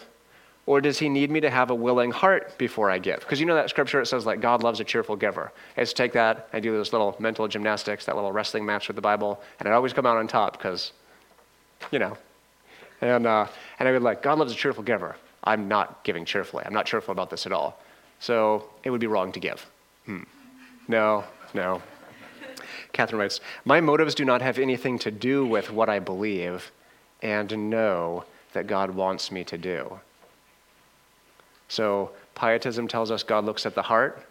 [0.67, 3.21] Or does he need me to have a willing heart before I give?
[3.21, 5.51] Because you know that scripture, it says, like, God loves a cheerful giver.
[5.75, 8.95] I just take that, I do this little mental gymnastics, that little wrestling match with
[8.95, 10.91] the Bible, and I always come out on top because,
[11.89, 12.15] you know.
[13.01, 13.47] And, uh,
[13.79, 15.15] and I would be like, God loves a cheerful giver.
[15.45, 16.63] I'm not giving cheerfully.
[16.63, 17.81] I'm not cheerful about this at all.
[18.19, 19.65] So it would be wrong to give.
[20.05, 20.21] Hmm.
[20.87, 21.23] No,
[21.53, 21.81] no.
[22.93, 26.71] Catherine writes My motives do not have anything to do with what I believe
[27.21, 29.99] and know that God wants me to do.
[31.67, 34.25] So, pietism tells us God looks at the heart.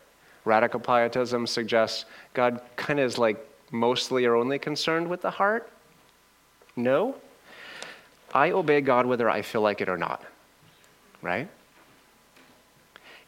[0.45, 2.05] Radical pietism suggests
[2.35, 5.71] God kind of is like mostly or only concerned with the heart.
[6.77, 7.17] No.
[8.33, 10.23] I obey God whether I feel like it or not.
[11.23, 11.49] Right?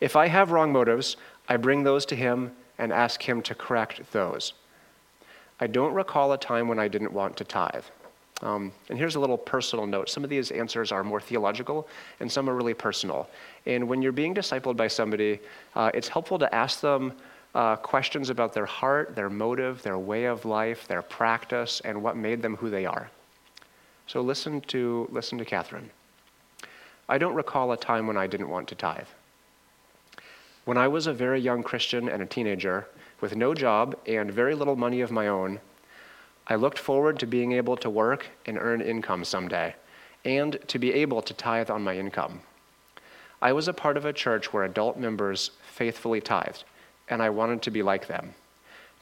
[0.00, 1.16] If I have wrong motives,
[1.48, 4.54] I bring those to Him and ask Him to correct those.
[5.60, 7.84] I don't recall a time when I didn't want to tithe.
[8.42, 10.08] Um, and here's a little personal note.
[10.10, 11.86] Some of these answers are more theological,
[12.18, 13.28] and some are really personal.
[13.66, 15.38] And when you're being discipled by somebody,
[15.76, 17.12] uh, it's helpful to ask them
[17.54, 22.16] uh, questions about their heart, their motive, their way of life, their practice, and what
[22.16, 23.10] made them who they are.
[24.06, 25.90] So listen to, listen to Catherine.
[27.08, 29.06] I don't recall a time when I didn't want to tithe.
[30.64, 32.86] When I was a very young Christian and a teenager,
[33.20, 35.58] with no job and very little money of my own,
[36.46, 39.74] I looked forward to being able to work and earn income someday,
[40.24, 42.42] and to be able to tithe on my income.
[43.40, 46.62] I was a part of a church where adult members faithfully tithed,
[47.08, 48.34] and I wanted to be like them.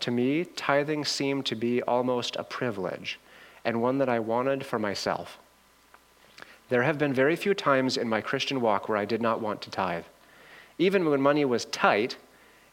[0.01, 3.21] To me, tithing seemed to be almost a privilege,
[3.67, 5.39] and one that I wanted for myself.
[6.71, 9.61] There have been very few times in my Christian walk where I did not want
[9.63, 10.05] to tithe.
[10.81, 12.17] Even when money was tight,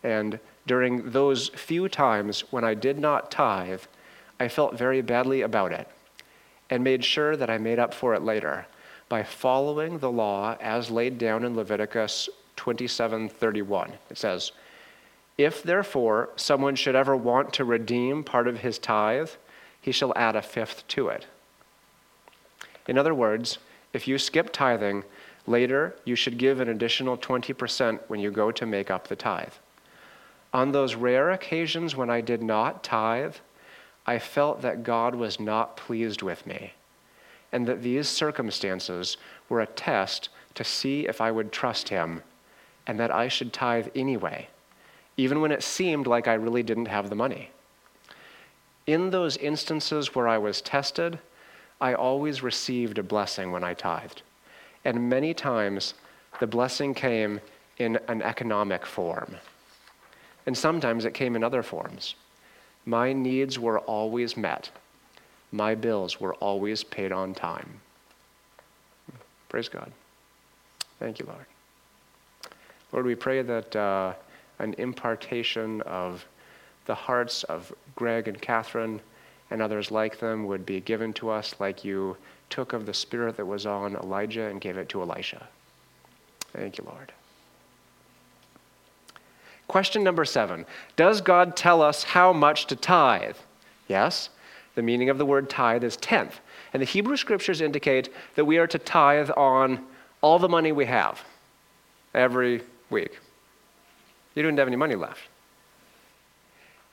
[0.02, 3.84] and during those few times when I did not tithe,
[4.40, 5.90] I felt very badly about it
[6.70, 8.66] and made sure that I made up for it later
[9.10, 13.98] by following the law as laid down in Leviticus 27:31.
[14.10, 14.54] It says,
[15.38, 19.32] "If therefore someone should ever want to redeem part of his tithe,
[19.82, 21.26] he shall add a fifth to it."
[22.88, 23.58] In other words,
[23.92, 25.04] if you skip tithing,
[25.48, 29.54] Later, you should give an additional 20% when you go to make up the tithe.
[30.54, 33.36] On those rare occasions when I did not tithe,
[34.06, 36.74] I felt that God was not pleased with me,
[37.52, 39.18] and that these circumstances
[39.48, 42.24] were a test to see if I would trust Him,
[42.86, 44.48] and that I should tithe anyway,
[45.16, 47.52] even when it seemed like I really didn't have the money.
[48.86, 51.20] In those instances where I was tested,
[51.80, 54.24] I always received a blessing when I tithed.
[54.88, 55.96] And many times,
[56.40, 57.42] the blessing came
[57.78, 59.36] in an economic form.
[60.46, 62.16] And sometimes it came in other forms.
[62.86, 64.72] My needs were always met,
[65.52, 67.82] my bills were always paid on time.
[69.50, 69.92] Praise God.
[71.00, 71.46] Thank you, Lord.
[72.94, 74.14] Lord, we pray that uh,
[74.60, 76.26] an impartation of
[76.86, 79.02] the hearts of Greg and Catherine
[79.52, 82.16] and others like them would be given to us like you
[82.50, 85.48] took of the spirit that was on Elijah and gave it to Elisha.
[86.54, 87.12] Thank you, Lord.
[89.68, 93.36] Question number seven Does God tell us how much to tithe?
[93.88, 94.30] Yes.
[94.76, 96.40] The meaning of the word tithe is tenth.
[96.72, 99.84] And the Hebrew scriptures indicate that we are to tithe on
[100.22, 101.24] all the money we have
[102.14, 103.18] every week.
[104.36, 105.22] You don't have any money left.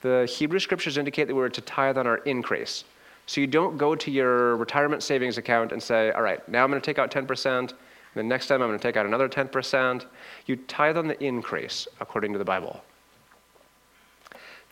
[0.00, 2.84] The Hebrew scriptures indicate that we're to tithe on our increase.
[3.26, 6.70] So you don't go to your retirement savings account and say, all right, now I'm
[6.70, 7.72] going to take out 10%,
[8.14, 10.06] the next time I'm going to take out another 10%.
[10.46, 12.82] You tithe on the increase according to the Bible.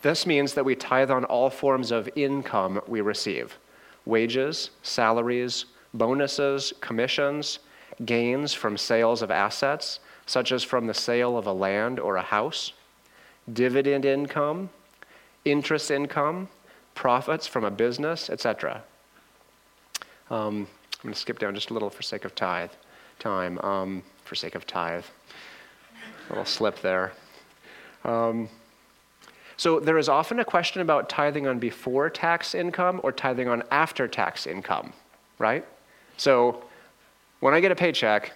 [0.01, 3.57] This means that we tithe on all forms of income we receive
[4.05, 7.59] wages, salaries, bonuses, commissions,
[8.05, 12.21] gains from sales of assets, such as from the sale of a land or a
[12.21, 12.73] house,
[13.53, 14.69] dividend income,
[15.45, 16.49] interest income,
[16.95, 18.83] profits from a business, etc.
[20.29, 20.67] Um,
[21.03, 22.71] I'm going to skip down just a little for sake of tithe
[23.19, 25.05] time, um, for sake of tithe.
[26.27, 27.13] A little slip there.
[28.05, 28.49] Um,
[29.57, 33.63] so there is often a question about tithing on before tax income or tithing on
[33.71, 34.93] after tax income,
[35.37, 35.65] right?
[36.17, 36.63] So
[37.39, 38.33] when I get a paycheck,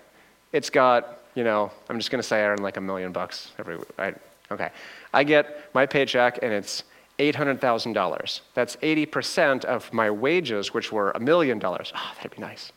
[0.51, 3.51] it's got, you know, I'm just going to say I earn like a million bucks
[3.57, 3.77] every.
[3.97, 4.15] Right?
[4.51, 4.69] Okay.
[5.13, 6.83] I get my paycheck and it's
[7.19, 8.41] $800,000.
[8.53, 11.91] That's 80% of my wages, which were a million dollars.
[11.95, 12.71] Oh, that'd be nice.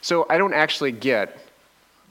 [0.00, 1.38] So I don't actually get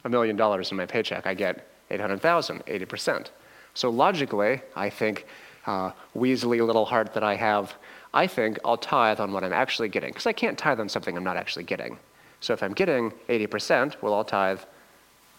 [0.03, 1.25] a million dollars in my paycheck.
[1.25, 3.27] I get 800,000, 80%.
[3.73, 5.25] So logically, I think,
[5.65, 7.73] uh, weaselly little heart that I have,
[8.13, 11.17] I think I'll tithe on what I'm actually getting, because I can't tithe on something
[11.17, 11.97] I'm not actually getting.
[12.41, 14.59] So if I'm getting 80%, well, I'll tithe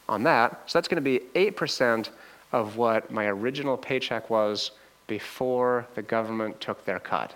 [0.09, 0.63] on that.
[0.67, 2.11] So that's going to be 8%
[2.53, 4.73] of what my original paycheck was
[5.07, 7.35] before the government took their cut.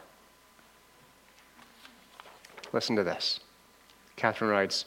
[2.72, 3.40] Listen to this.
[4.16, 4.84] Catherine writes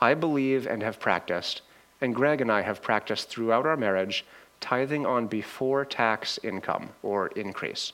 [0.00, 1.62] I believe and have practiced,
[2.00, 4.24] and Greg and I have practiced throughout our marriage,
[4.60, 7.92] tithing on before tax income or increase.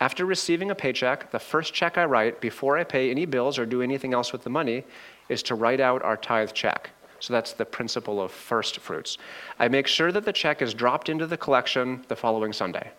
[0.00, 3.64] After receiving a paycheck, the first check I write before I pay any bills or
[3.64, 4.84] do anything else with the money
[5.28, 6.90] is to write out our tithe check.
[7.20, 9.18] So that's the principle of first fruits.
[9.58, 12.90] I make sure that the check is dropped into the collection the following Sunday.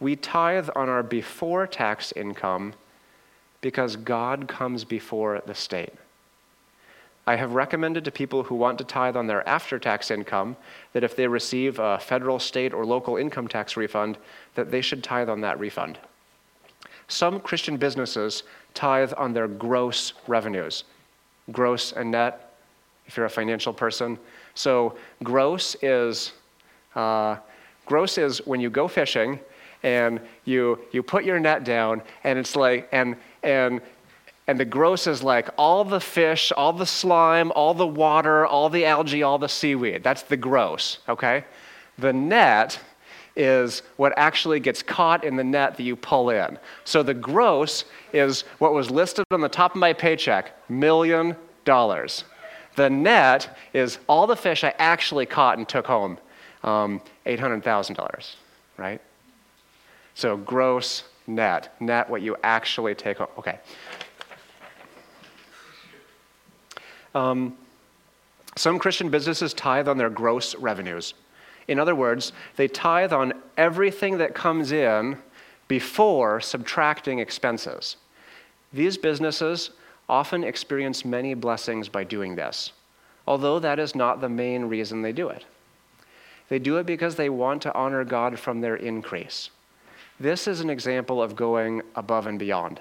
[0.00, 2.74] We tithe on our before tax income
[3.60, 5.94] because God comes before the state.
[7.26, 10.56] I have recommended to people who want to tithe on their after tax income
[10.92, 14.18] that if they receive a federal, state, or local income tax refund,
[14.56, 15.98] that they should tithe on that refund.
[17.08, 18.42] Some Christian businesses
[18.74, 20.84] tithe on their gross revenues,
[21.50, 22.43] gross and net,
[23.06, 24.18] if you're a financial person.
[24.54, 26.32] So, gross is,
[26.94, 27.36] uh,
[27.86, 29.38] gross is when you go fishing
[29.82, 33.82] and you, you put your net down, and it's like, and, and,
[34.46, 38.70] and the gross is like all the fish, all the slime, all the water, all
[38.70, 40.02] the algae, all the seaweed.
[40.02, 41.44] That's the gross, okay?
[41.98, 42.78] The net
[43.36, 46.58] is what actually gets caught in the net that you pull in.
[46.84, 52.24] So the gross is what was listed on the top of my paycheck million dollars.
[52.76, 56.18] The net is all the fish I actually caught and took home
[56.64, 58.34] um, $800,000,
[58.76, 59.00] right?
[60.14, 61.74] So gross, net.
[61.80, 63.28] Net, what you actually take home.
[63.38, 63.58] Okay.
[67.14, 67.56] Um,
[68.56, 71.14] some Christian businesses tithe on their gross revenues.
[71.68, 75.18] In other words, they tithe on everything that comes in
[75.66, 77.96] before subtracting expenses.
[78.72, 79.70] These businesses
[80.08, 82.72] often experience many blessings by doing this,
[83.26, 85.44] although that is not the main reason they do it.
[86.48, 89.50] They do it because they want to honor God from their increase.
[90.20, 92.80] This is an example of going above and beyond.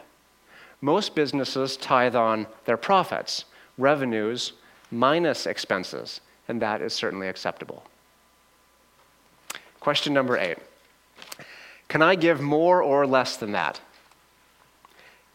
[0.82, 3.46] Most businesses tithe on their profits,
[3.78, 4.54] revenues,
[4.92, 7.84] minus expenses, and that is certainly acceptable.
[9.80, 10.58] Question number eight
[11.88, 13.80] Can I give more or less than that?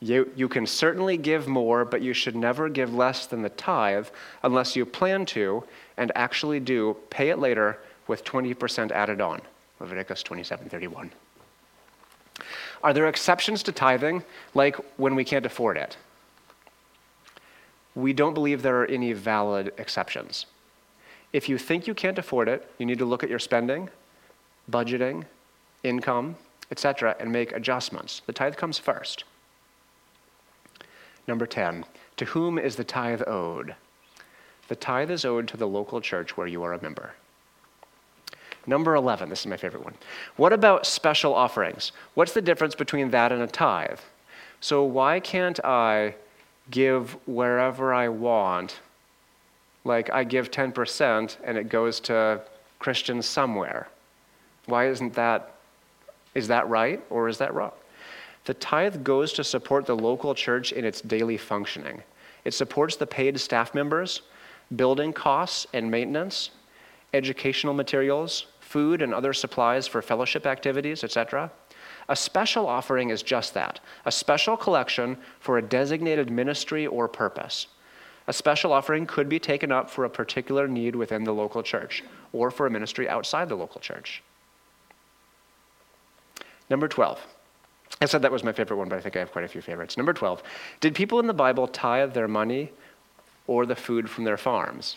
[0.00, 4.06] You, you can certainly give more, but you should never give less than the tithe
[4.42, 5.64] unless you plan to
[5.96, 9.40] and actually do pay it later with 20% added on.
[9.80, 11.10] Leviticus 27:31.
[12.82, 14.22] Are there exceptions to tithing,
[14.54, 15.96] like when we can't afford it?
[17.94, 20.46] We don't believe there are any valid exceptions.
[21.32, 23.90] If you think you can't afford it, you need to look at your spending,
[24.70, 25.24] budgeting,
[25.82, 26.36] income,
[26.70, 28.22] etc., and make adjustments.
[28.26, 29.24] The tithe comes first.
[31.28, 31.84] Number 10,
[32.16, 33.74] to whom is the tithe owed?
[34.68, 37.12] The tithe is owed to the local church where you are a member.
[38.66, 39.94] Number 11, this is my favorite one.
[40.36, 41.92] What about special offerings?
[42.14, 44.00] What's the difference between that and a tithe?
[44.60, 46.14] So, why can't I
[46.70, 48.80] give wherever I want?
[49.84, 52.40] Like, I give 10% and it goes to
[52.78, 53.88] Christians somewhere.
[54.66, 55.54] Why isn't that,
[56.34, 57.72] is that right or is that wrong?
[58.48, 62.02] The tithe goes to support the local church in its daily functioning.
[62.46, 64.22] It supports the paid staff members,
[64.74, 66.48] building costs and maintenance,
[67.12, 71.50] educational materials, food and other supplies for fellowship activities, etc.
[72.08, 77.66] A special offering is just that a special collection for a designated ministry or purpose.
[78.28, 82.02] A special offering could be taken up for a particular need within the local church
[82.32, 84.22] or for a ministry outside the local church.
[86.70, 87.20] Number 12.
[88.00, 89.60] I said that was my favorite one, but I think I have quite a few
[89.60, 89.96] favorites.
[89.96, 90.42] Number 12.
[90.80, 92.70] Did people in the Bible tithe their money
[93.46, 94.96] or the food from their farms?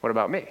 [0.00, 0.48] What about me?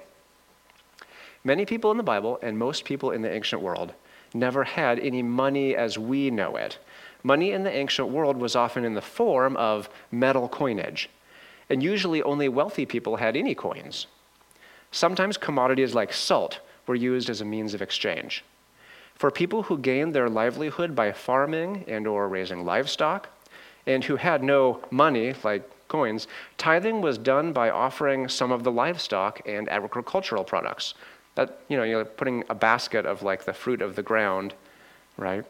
[1.44, 3.92] Many people in the Bible and most people in the ancient world
[4.32, 6.78] never had any money as we know it.
[7.22, 11.10] Money in the ancient world was often in the form of metal coinage,
[11.68, 14.06] and usually only wealthy people had any coins.
[14.90, 18.44] Sometimes commodities like salt were used as a means of exchange.
[19.14, 23.28] For people who gained their livelihood by farming and or raising livestock
[23.86, 26.26] and who had no money like coins,
[26.58, 30.94] tithing was done by offering some of the livestock and agricultural products.
[31.34, 34.54] That you know, you're putting a basket of like the fruit of the ground,
[35.16, 35.44] right?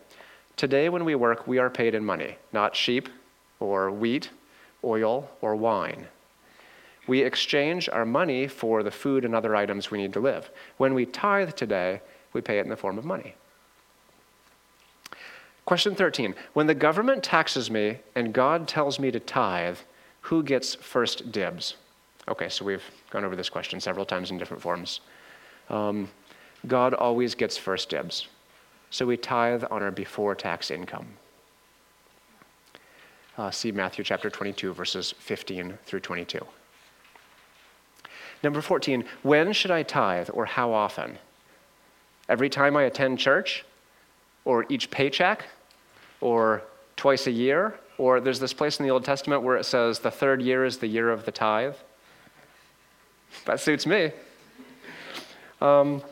[0.56, 3.08] Today when we work, we are paid in money, not sheep
[3.58, 4.30] or wheat,
[4.84, 6.06] oil or wine.
[7.06, 10.50] We exchange our money for the food and other items we need to live.
[10.76, 12.00] When we tithe today,
[12.32, 13.34] we pay it in the form of money.
[15.64, 19.78] Question 13 When the government taxes me and God tells me to tithe,
[20.22, 21.76] who gets first dibs?
[22.28, 25.00] Okay, so we've gone over this question several times in different forms.
[25.68, 26.08] Um,
[26.66, 28.28] God always gets first dibs.
[28.90, 31.06] So we tithe on our before tax income.
[33.38, 36.44] Uh, see Matthew chapter 22, verses 15 through 22.
[38.42, 41.18] Number 14, when should I tithe or how often?
[42.28, 43.64] Every time I attend church?
[44.44, 45.44] Or each paycheck,
[46.20, 46.62] or
[46.96, 50.10] twice a year, or there's this place in the Old Testament where it says the
[50.10, 51.74] third year is the year of the tithe.
[53.44, 54.12] That suits me.
[55.60, 56.02] Um,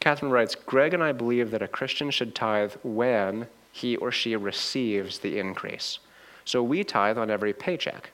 [0.00, 4.36] Catherine writes Greg and I believe that a Christian should tithe when he or she
[4.36, 5.98] receives the increase.
[6.44, 8.10] So we tithe on every paycheck.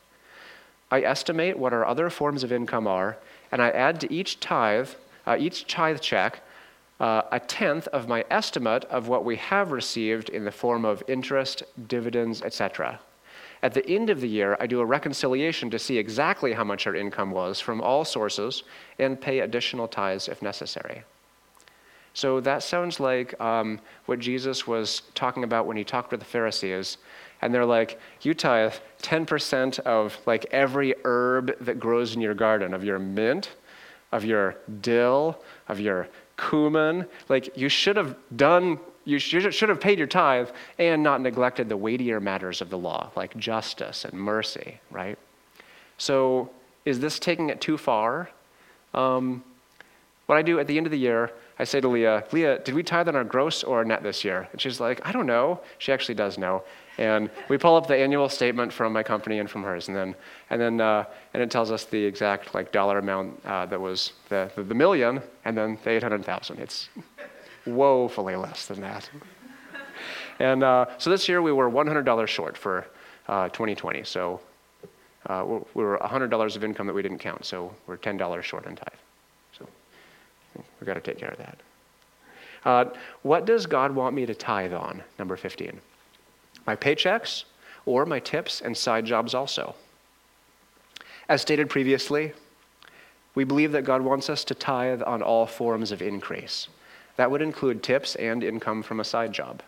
[0.91, 3.17] I estimate what our other forms of income are,
[3.51, 4.91] and I add to each tithe,
[5.27, 6.41] uh, each tithe check,
[7.01, 11.03] uh, a tenth of my estimate of what we have received in the form of
[11.09, 12.99] interest, dividends, etc.
[13.63, 16.87] At the end of the year, I do a reconciliation to see exactly how much
[16.87, 18.63] our income was from all sources
[18.99, 21.05] and pay additional tithes if necessary.
[22.17, 26.27] So that sounds like um, what Jesus was talking about when he talked with the
[26.27, 26.97] Pharisees.
[27.43, 28.73] And they're like, you tithe
[29.03, 33.51] 10% of like every herb that grows in your garden, of your mint,
[34.13, 37.07] of your dill, of your cumin.
[37.29, 41.77] Like you should have done, you should, have paid your tithe and not neglected the
[41.77, 45.19] weightier matters of the law, like justice and mercy, right?
[45.99, 46.51] So
[46.85, 48.31] is this taking it too far?
[48.95, 49.43] Um,
[50.27, 52.75] what I do at the end of the year, I say to Leah, Leah, did
[52.75, 54.49] we tithe on our gross or our net this year?
[54.53, 55.61] And she's like, I don't know.
[55.79, 56.65] She actually does know.
[56.99, 60.15] And we pull up the annual statement from my company and from hers, and then
[60.49, 64.15] and then uh, and it tells us the exact like dollar amount uh, that was
[64.31, 66.59] the, the, the million, and then the eight hundred thousand.
[66.59, 66.89] It's
[67.67, 69.11] woefully less than that.
[70.39, 72.87] And uh, so this year we were one hundred dollars short for
[73.27, 74.01] 2020.
[74.01, 74.41] Uh, so
[75.27, 75.45] uh,
[75.75, 77.45] we were hundred dollars of income that we didn't count.
[77.45, 78.89] So we're ten dollars short in tithe.
[79.59, 79.69] So
[80.81, 81.59] we've got to take care of that.
[82.65, 82.85] Uh,
[83.23, 85.03] what does God want me to tithe on?
[85.19, 85.79] Number fifteen
[86.67, 87.45] my paychecks,
[87.85, 89.75] or my tips and side jobs also.
[91.29, 92.33] As stated previously,
[93.35, 96.69] we believe that God wants us to tithe on all forms of increase.
[97.17, 99.63] That would include tips and income from a side job.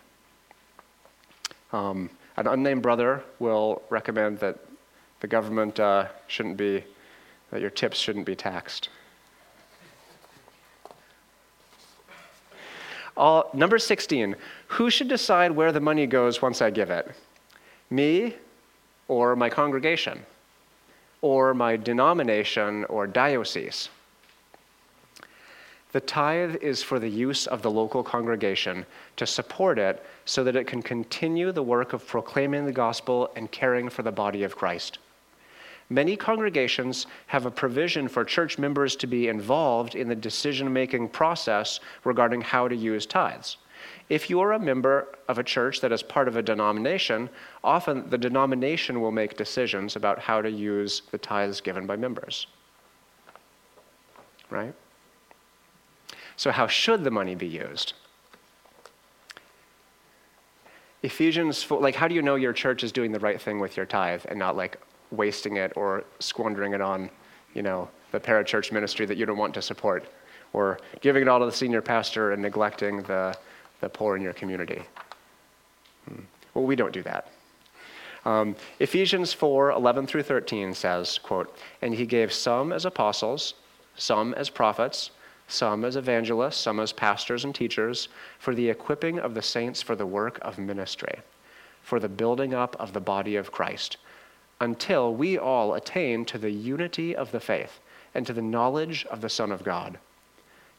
[1.72, 4.59] Um, an unnamed brother will recommend that
[5.20, 6.84] the government uh, shouldn't be,
[7.51, 8.88] that your tips shouldn't be taxed.
[13.18, 14.36] All, number 16,
[14.68, 17.10] who should decide where the money goes once I give it?
[17.90, 18.36] Me
[19.08, 20.24] or my congregation?
[21.20, 23.88] Or my denomination or diocese?
[25.90, 30.54] The tithe is for the use of the local congregation to support it so that
[30.54, 34.54] it can continue the work of proclaiming the gospel and caring for the body of
[34.54, 34.98] Christ.
[35.91, 41.09] Many congregations have a provision for church members to be involved in the decision making
[41.09, 43.57] process regarding how to use tithes.
[44.09, 47.30] If you are a member of a church that is part of a denomination,
[47.64, 52.47] often the denomination will make decisions about how to use the tithes given by members.
[54.51, 54.74] Right?
[56.36, 57.95] So, how should the money be used?
[61.03, 63.76] Ephesians 4, like, how do you know your church is doing the right thing with
[63.76, 64.78] your tithe and not like
[65.11, 67.11] wasting it or squandering it on,
[67.54, 70.06] you know, the parachurch ministry that you don't want to support,
[70.52, 73.36] or giving it all to the senior pastor and neglecting the,
[73.80, 74.82] the poor in your community.
[76.09, 76.22] Hmm.
[76.54, 77.32] Well, we don't do that.
[78.24, 83.54] Um, Ephesians 4 11 through 13 says, quote, And he gave some as apostles,
[83.96, 85.11] some as prophets,
[85.46, 89.96] some as evangelists, some as pastors and teachers, for the equipping of the saints for
[89.96, 91.20] the work of ministry,
[91.82, 93.98] for the building up of the body of Christ
[94.61, 97.80] until we all attain to the unity of the faith
[98.14, 99.98] and to the knowledge of the Son of God,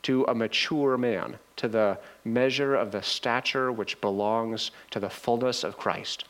[0.04, 5.64] to a mature man, to the measure of the stature which belongs to the fullness
[5.64, 6.26] of Christ.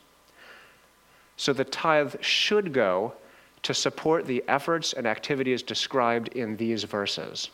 [1.37, 3.13] So the tithe should go
[3.63, 7.49] to support the efforts and activities described in these verses.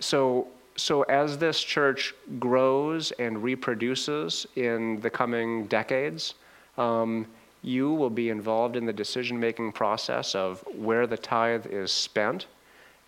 [0.00, 6.34] So, so as this church grows and reproduces in the coming decades,
[6.76, 7.26] um,
[7.62, 12.46] you will be involved in the decision making process of where the tithe is spent.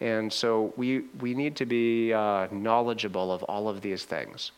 [0.01, 4.53] And so we, we need to be uh, knowledgeable of all of these things.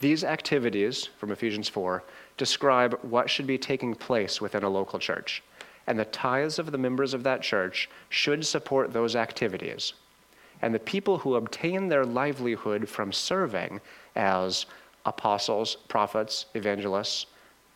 [0.00, 2.02] These activities from Ephesians 4
[2.36, 5.42] describe what should be taking place within a local church.
[5.86, 9.94] And the tithes of the members of that church should support those activities.
[10.60, 13.80] And the people who obtain their livelihood from serving
[14.16, 14.66] as
[15.04, 17.26] apostles, prophets, evangelists,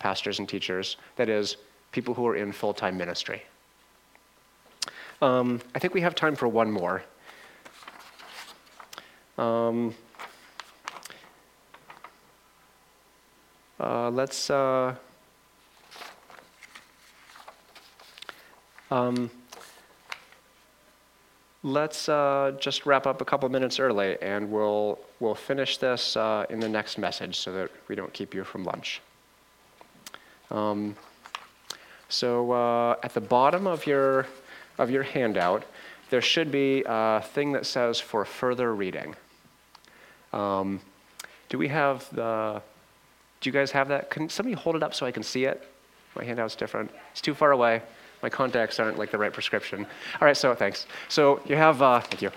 [0.01, 1.57] pastors and teachers, that is,
[1.93, 3.43] people who are in full time ministry.
[5.23, 7.05] Um, I think we have time for one more.
[9.39, 9.95] Um,
[13.79, 14.51] uh, let's.
[14.51, 14.95] Uh,
[18.91, 19.31] um,
[21.63, 26.47] let's uh, just wrap up a couple minutes early, and we'll we'll finish this uh,
[26.49, 29.03] in the next message, so that we don't keep you from lunch.
[30.51, 30.97] Um,
[32.09, 34.27] so uh, at the bottom of your,
[34.79, 35.65] of your handout,
[36.11, 39.15] there should be a thing that says for further reading.
[40.33, 40.81] Um,
[41.49, 42.61] do we have the,
[43.41, 44.11] do you guys have that?
[44.11, 45.67] Can somebody hold it up so I can see it?
[46.17, 46.91] My handout's different.
[47.13, 47.83] It's too far away.
[48.23, 49.87] My contacts aren't like the right prescription.
[50.21, 50.87] All right, so thanks.
[51.09, 52.31] So you have, uh, thank you.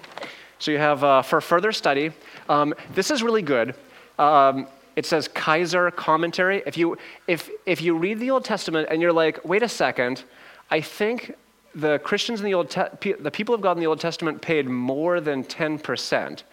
[0.60, 2.12] So you have uh, for further study.
[2.48, 3.76] Um, this is really good.
[4.18, 6.64] Um, it says Kaiser commentary.
[6.66, 10.24] If you if if you read the Old Testament and you're like, wait a second,
[10.70, 11.36] I think
[11.76, 14.68] the Christians in the Old Te- the people of God in the Old Testament paid
[14.68, 16.44] more than ten percent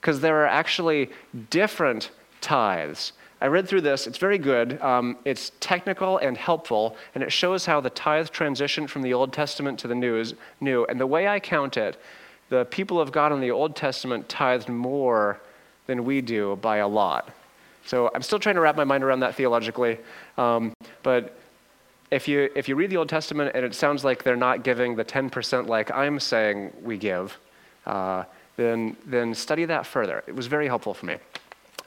[0.00, 1.10] because there are actually
[1.50, 3.12] different tithes.
[3.40, 4.06] I read through this.
[4.06, 4.80] It's very good.
[4.80, 9.32] Um, it's technical and helpful, and it shows how the tithe transitioned from the Old
[9.32, 10.84] Testament to the news, new.
[10.86, 11.96] And the way I count it,
[12.48, 15.40] the people of God in the Old Testament tithed more
[15.86, 17.30] than we do by a lot.
[17.86, 19.98] So I'm still trying to wrap my mind around that theologically.
[20.38, 20.72] Um,
[21.02, 21.38] but
[22.10, 24.96] if you, if you read the Old Testament and it sounds like they're not giving
[24.96, 27.36] the 10% like I'm saying we give,
[27.86, 28.24] uh,
[28.56, 30.22] then, then study that further.
[30.26, 31.16] It was very helpful for me.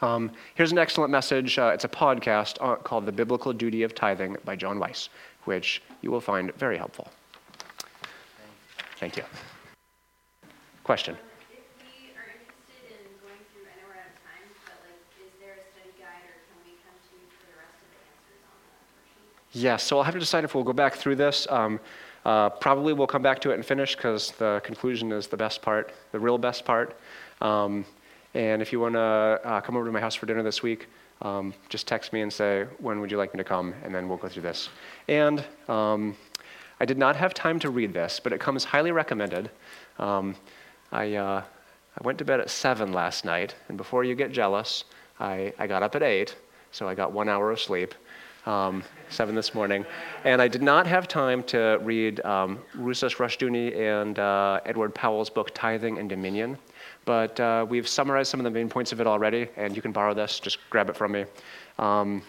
[0.01, 1.57] Um, here's an excellent message.
[1.57, 5.09] Uh, it's a podcast uh, called The Biblical Duty of Tithing by John Weiss,
[5.45, 7.07] which you will find very helpful.
[8.99, 9.23] Thank you.
[10.83, 11.17] Question?
[19.57, 21.47] Yes, so I'll have to decide if we'll go back through this.
[21.49, 21.79] Um,
[22.23, 25.63] uh, probably we'll come back to it and finish because the conclusion is the best
[25.63, 26.95] part, the real best part.
[27.41, 27.83] Um,
[28.35, 30.85] and if you want to uh, come over to my house for dinner this week,
[31.23, 33.73] um, just text me and say, when would you like me to come?
[33.83, 34.69] And then we'll go through this.
[35.07, 36.15] And um,
[36.79, 39.49] I did not have time to read this, but it comes highly recommended.
[39.97, 40.35] Um,
[40.91, 44.83] I, uh, I went to bed at 7 last night, and before you get jealous,
[45.19, 46.35] I, I got up at 8,
[46.71, 47.95] so I got one hour of sleep
[48.47, 49.85] um, 7 this morning.
[50.23, 55.29] And I did not have time to read um, Rousas Rushdoony and uh, Edward Powell's
[55.29, 56.57] book, Tithing and Dominion.
[57.05, 59.91] But uh, we've summarized some of the main points of it already, and you can
[59.91, 61.25] borrow this, just grab it from me.
[61.77, 62.21] Um,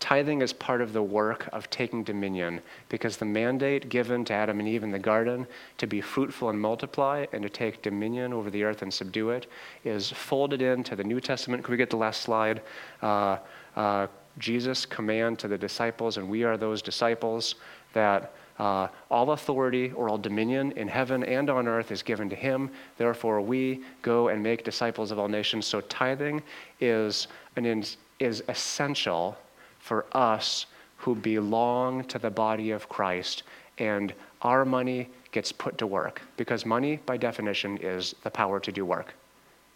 [0.00, 2.60] tithing is part of the work of taking dominion
[2.90, 5.46] because the mandate given to Adam and Eve in the garden
[5.78, 9.46] to be fruitful and multiply and to take dominion over the earth and subdue it
[9.84, 11.64] is folded into the New Testament.
[11.64, 12.60] Can we get the last slide?
[13.00, 13.38] Uh,
[13.74, 14.06] uh,
[14.38, 17.54] Jesus' command to the disciples, and we are those disciples,
[17.92, 22.36] that uh, all authority or all dominion in heaven and on earth is given to
[22.36, 22.70] him.
[22.96, 25.66] Therefore, we go and make disciples of all nations.
[25.66, 26.42] So, tithing
[26.80, 27.84] is, an
[28.18, 29.36] is essential
[29.78, 30.66] for us
[30.96, 33.42] who belong to the body of Christ,
[33.78, 38.72] and our money gets put to work because money, by definition, is the power to
[38.72, 39.14] do work,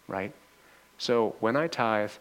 [0.07, 0.33] right?
[0.97, 2.11] So, when I tithe,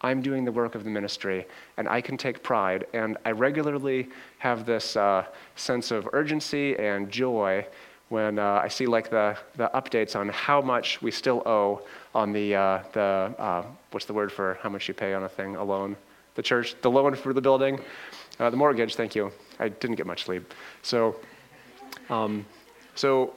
[0.00, 1.46] I'm doing the work of the ministry,
[1.76, 2.86] and I can take pride.
[2.92, 5.24] And I regularly have this uh,
[5.56, 7.66] sense of urgency and joy
[8.08, 11.82] when uh, I see like the, the updates on how much we still owe
[12.14, 13.00] on the, uh, the
[13.38, 15.96] uh, what's the word for how much you pay on a thing, a loan?
[16.36, 17.80] The church, the loan for the building,
[18.38, 19.32] uh, the mortgage, thank you.
[19.58, 20.54] I didn't get much sleep.
[20.82, 21.16] So,
[22.08, 22.46] um,
[22.94, 23.34] so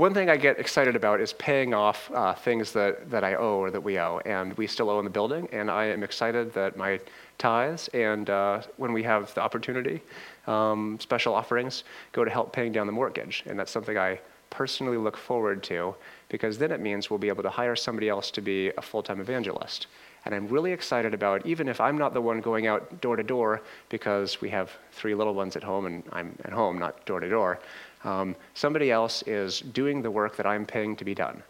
[0.00, 3.58] one thing I get excited about is paying off uh, things that, that I owe
[3.58, 5.46] or that we owe, and we still owe in the building.
[5.52, 6.98] And I am excited that my
[7.36, 10.00] tithes and uh, when we have the opportunity,
[10.46, 13.42] um, special offerings go to help paying down the mortgage.
[13.44, 15.94] And that's something I personally look forward to
[16.30, 19.02] because then it means we'll be able to hire somebody else to be a full
[19.02, 19.86] time evangelist.
[20.24, 23.22] And I'm really excited about, even if I'm not the one going out door to
[23.22, 27.20] door because we have three little ones at home and I'm at home, not door
[27.20, 27.60] to door,
[28.04, 31.42] um, somebody else is doing the work that I'm paying to be done.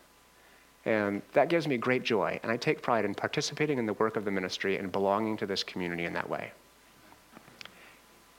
[0.84, 4.16] And that gives me great joy, and I take pride in participating in the work
[4.16, 6.52] of the ministry and belonging to this community in that way.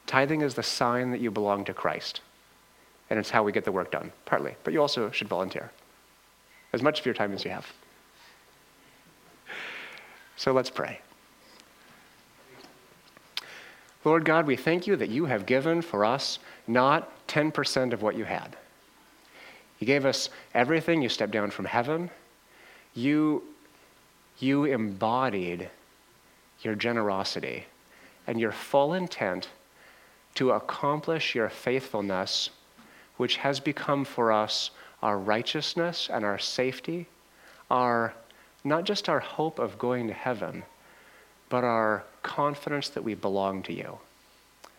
[0.07, 2.21] Tithing is the sign that you belong to Christ,
[3.09, 5.71] and it's how we get the work done, partly, but you also should volunteer
[6.73, 7.67] as much of your time as you have.
[10.35, 10.99] So let's pray.
[14.03, 18.17] Lord God, we thank you that you have given for us not 10% of what
[18.17, 18.57] you had.
[19.79, 21.01] You gave us everything.
[21.01, 22.09] You stepped down from heaven.
[22.93, 23.43] You,
[24.39, 25.69] you embodied
[26.61, 27.65] your generosity
[28.27, 29.47] and your full intent
[30.35, 32.49] to accomplish your faithfulness,
[33.15, 34.71] which has become for us
[35.01, 37.07] our righteousness and our safety,
[37.71, 38.13] our
[38.63, 40.63] not just our hope of going to heaven,
[41.49, 43.97] but our confidence that we belong to you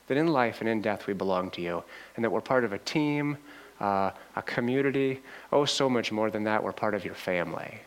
[0.07, 1.83] that in life and in death we belong to you,
[2.17, 3.37] and that we're part of a team,
[3.81, 5.21] uh, a community.
[5.53, 7.81] Oh, so much more than that, we're part of your family.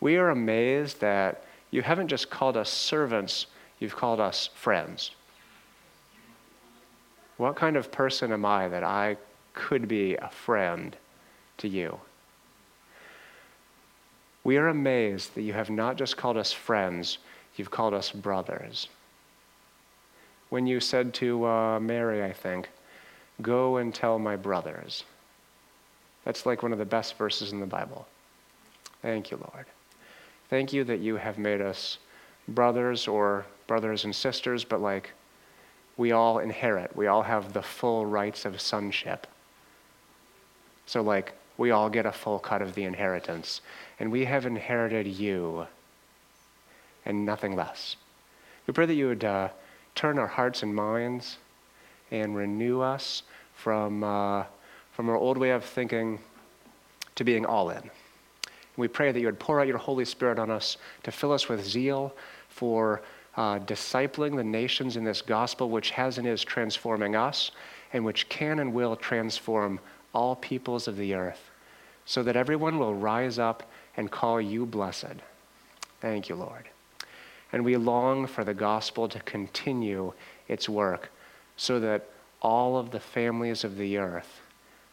[0.00, 3.46] We are amazed that you haven't just called us servants,
[3.78, 5.12] you've called us friends.
[7.36, 9.16] What kind of person am I that I
[9.54, 10.96] could be a friend
[11.58, 11.98] to you?
[14.44, 17.18] We are amazed that you have not just called us friends,
[17.56, 18.88] you've called us brothers
[20.52, 22.68] when you said to uh, Mary, I think,
[23.40, 25.04] Go and tell my brothers.
[26.26, 28.06] That's like one of the best verses in the Bible.
[29.00, 29.64] Thank you, Lord.
[30.50, 31.96] Thank you that you have made us
[32.48, 35.12] brothers or brothers and sisters, but like
[35.96, 39.26] we all inherit, we all have the full rights of sonship.
[40.84, 43.62] So, like, we all get a full cut of the inheritance.
[43.98, 45.66] And we have inherited you
[47.06, 47.96] and nothing less.
[48.66, 49.48] We pray that you would uh,
[49.94, 51.38] turn our hearts and minds
[52.10, 53.22] and renew us
[53.54, 54.44] from, uh,
[54.92, 56.18] from our old way of thinking
[57.14, 57.90] to being all in.
[58.76, 61.48] We pray that you would pour out your Holy Spirit on us to fill us
[61.48, 62.14] with zeal
[62.48, 63.02] for
[63.36, 67.50] uh, discipling the nations in this gospel, which has and is transforming us,
[67.92, 69.78] and which can and will transform
[70.14, 71.50] all peoples of the earth,
[72.04, 73.62] so that everyone will rise up
[73.96, 75.16] and call you blessed.
[76.00, 76.71] Thank you, Lord.
[77.52, 80.12] And we long for the gospel to continue
[80.48, 81.10] its work
[81.56, 82.06] so that
[82.40, 84.40] all of the families of the earth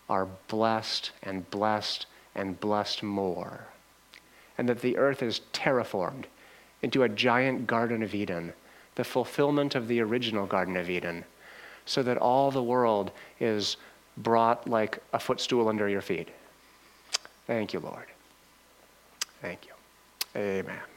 [0.10, 2.06] are blessed and blessed
[2.36, 3.68] and blessed more.
[4.58, 6.26] And that the earth is terraformed
[6.82, 8.54] into a giant Garden of Eden,
[8.96, 11.24] the fulfillment of the original Garden of Eden,
[11.86, 13.78] so that all the world is
[14.18, 16.30] brought like a footstool under your feet.
[17.48, 18.06] Thank you, Lord.
[19.42, 19.72] Thank you.
[20.36, 20.89] Amen.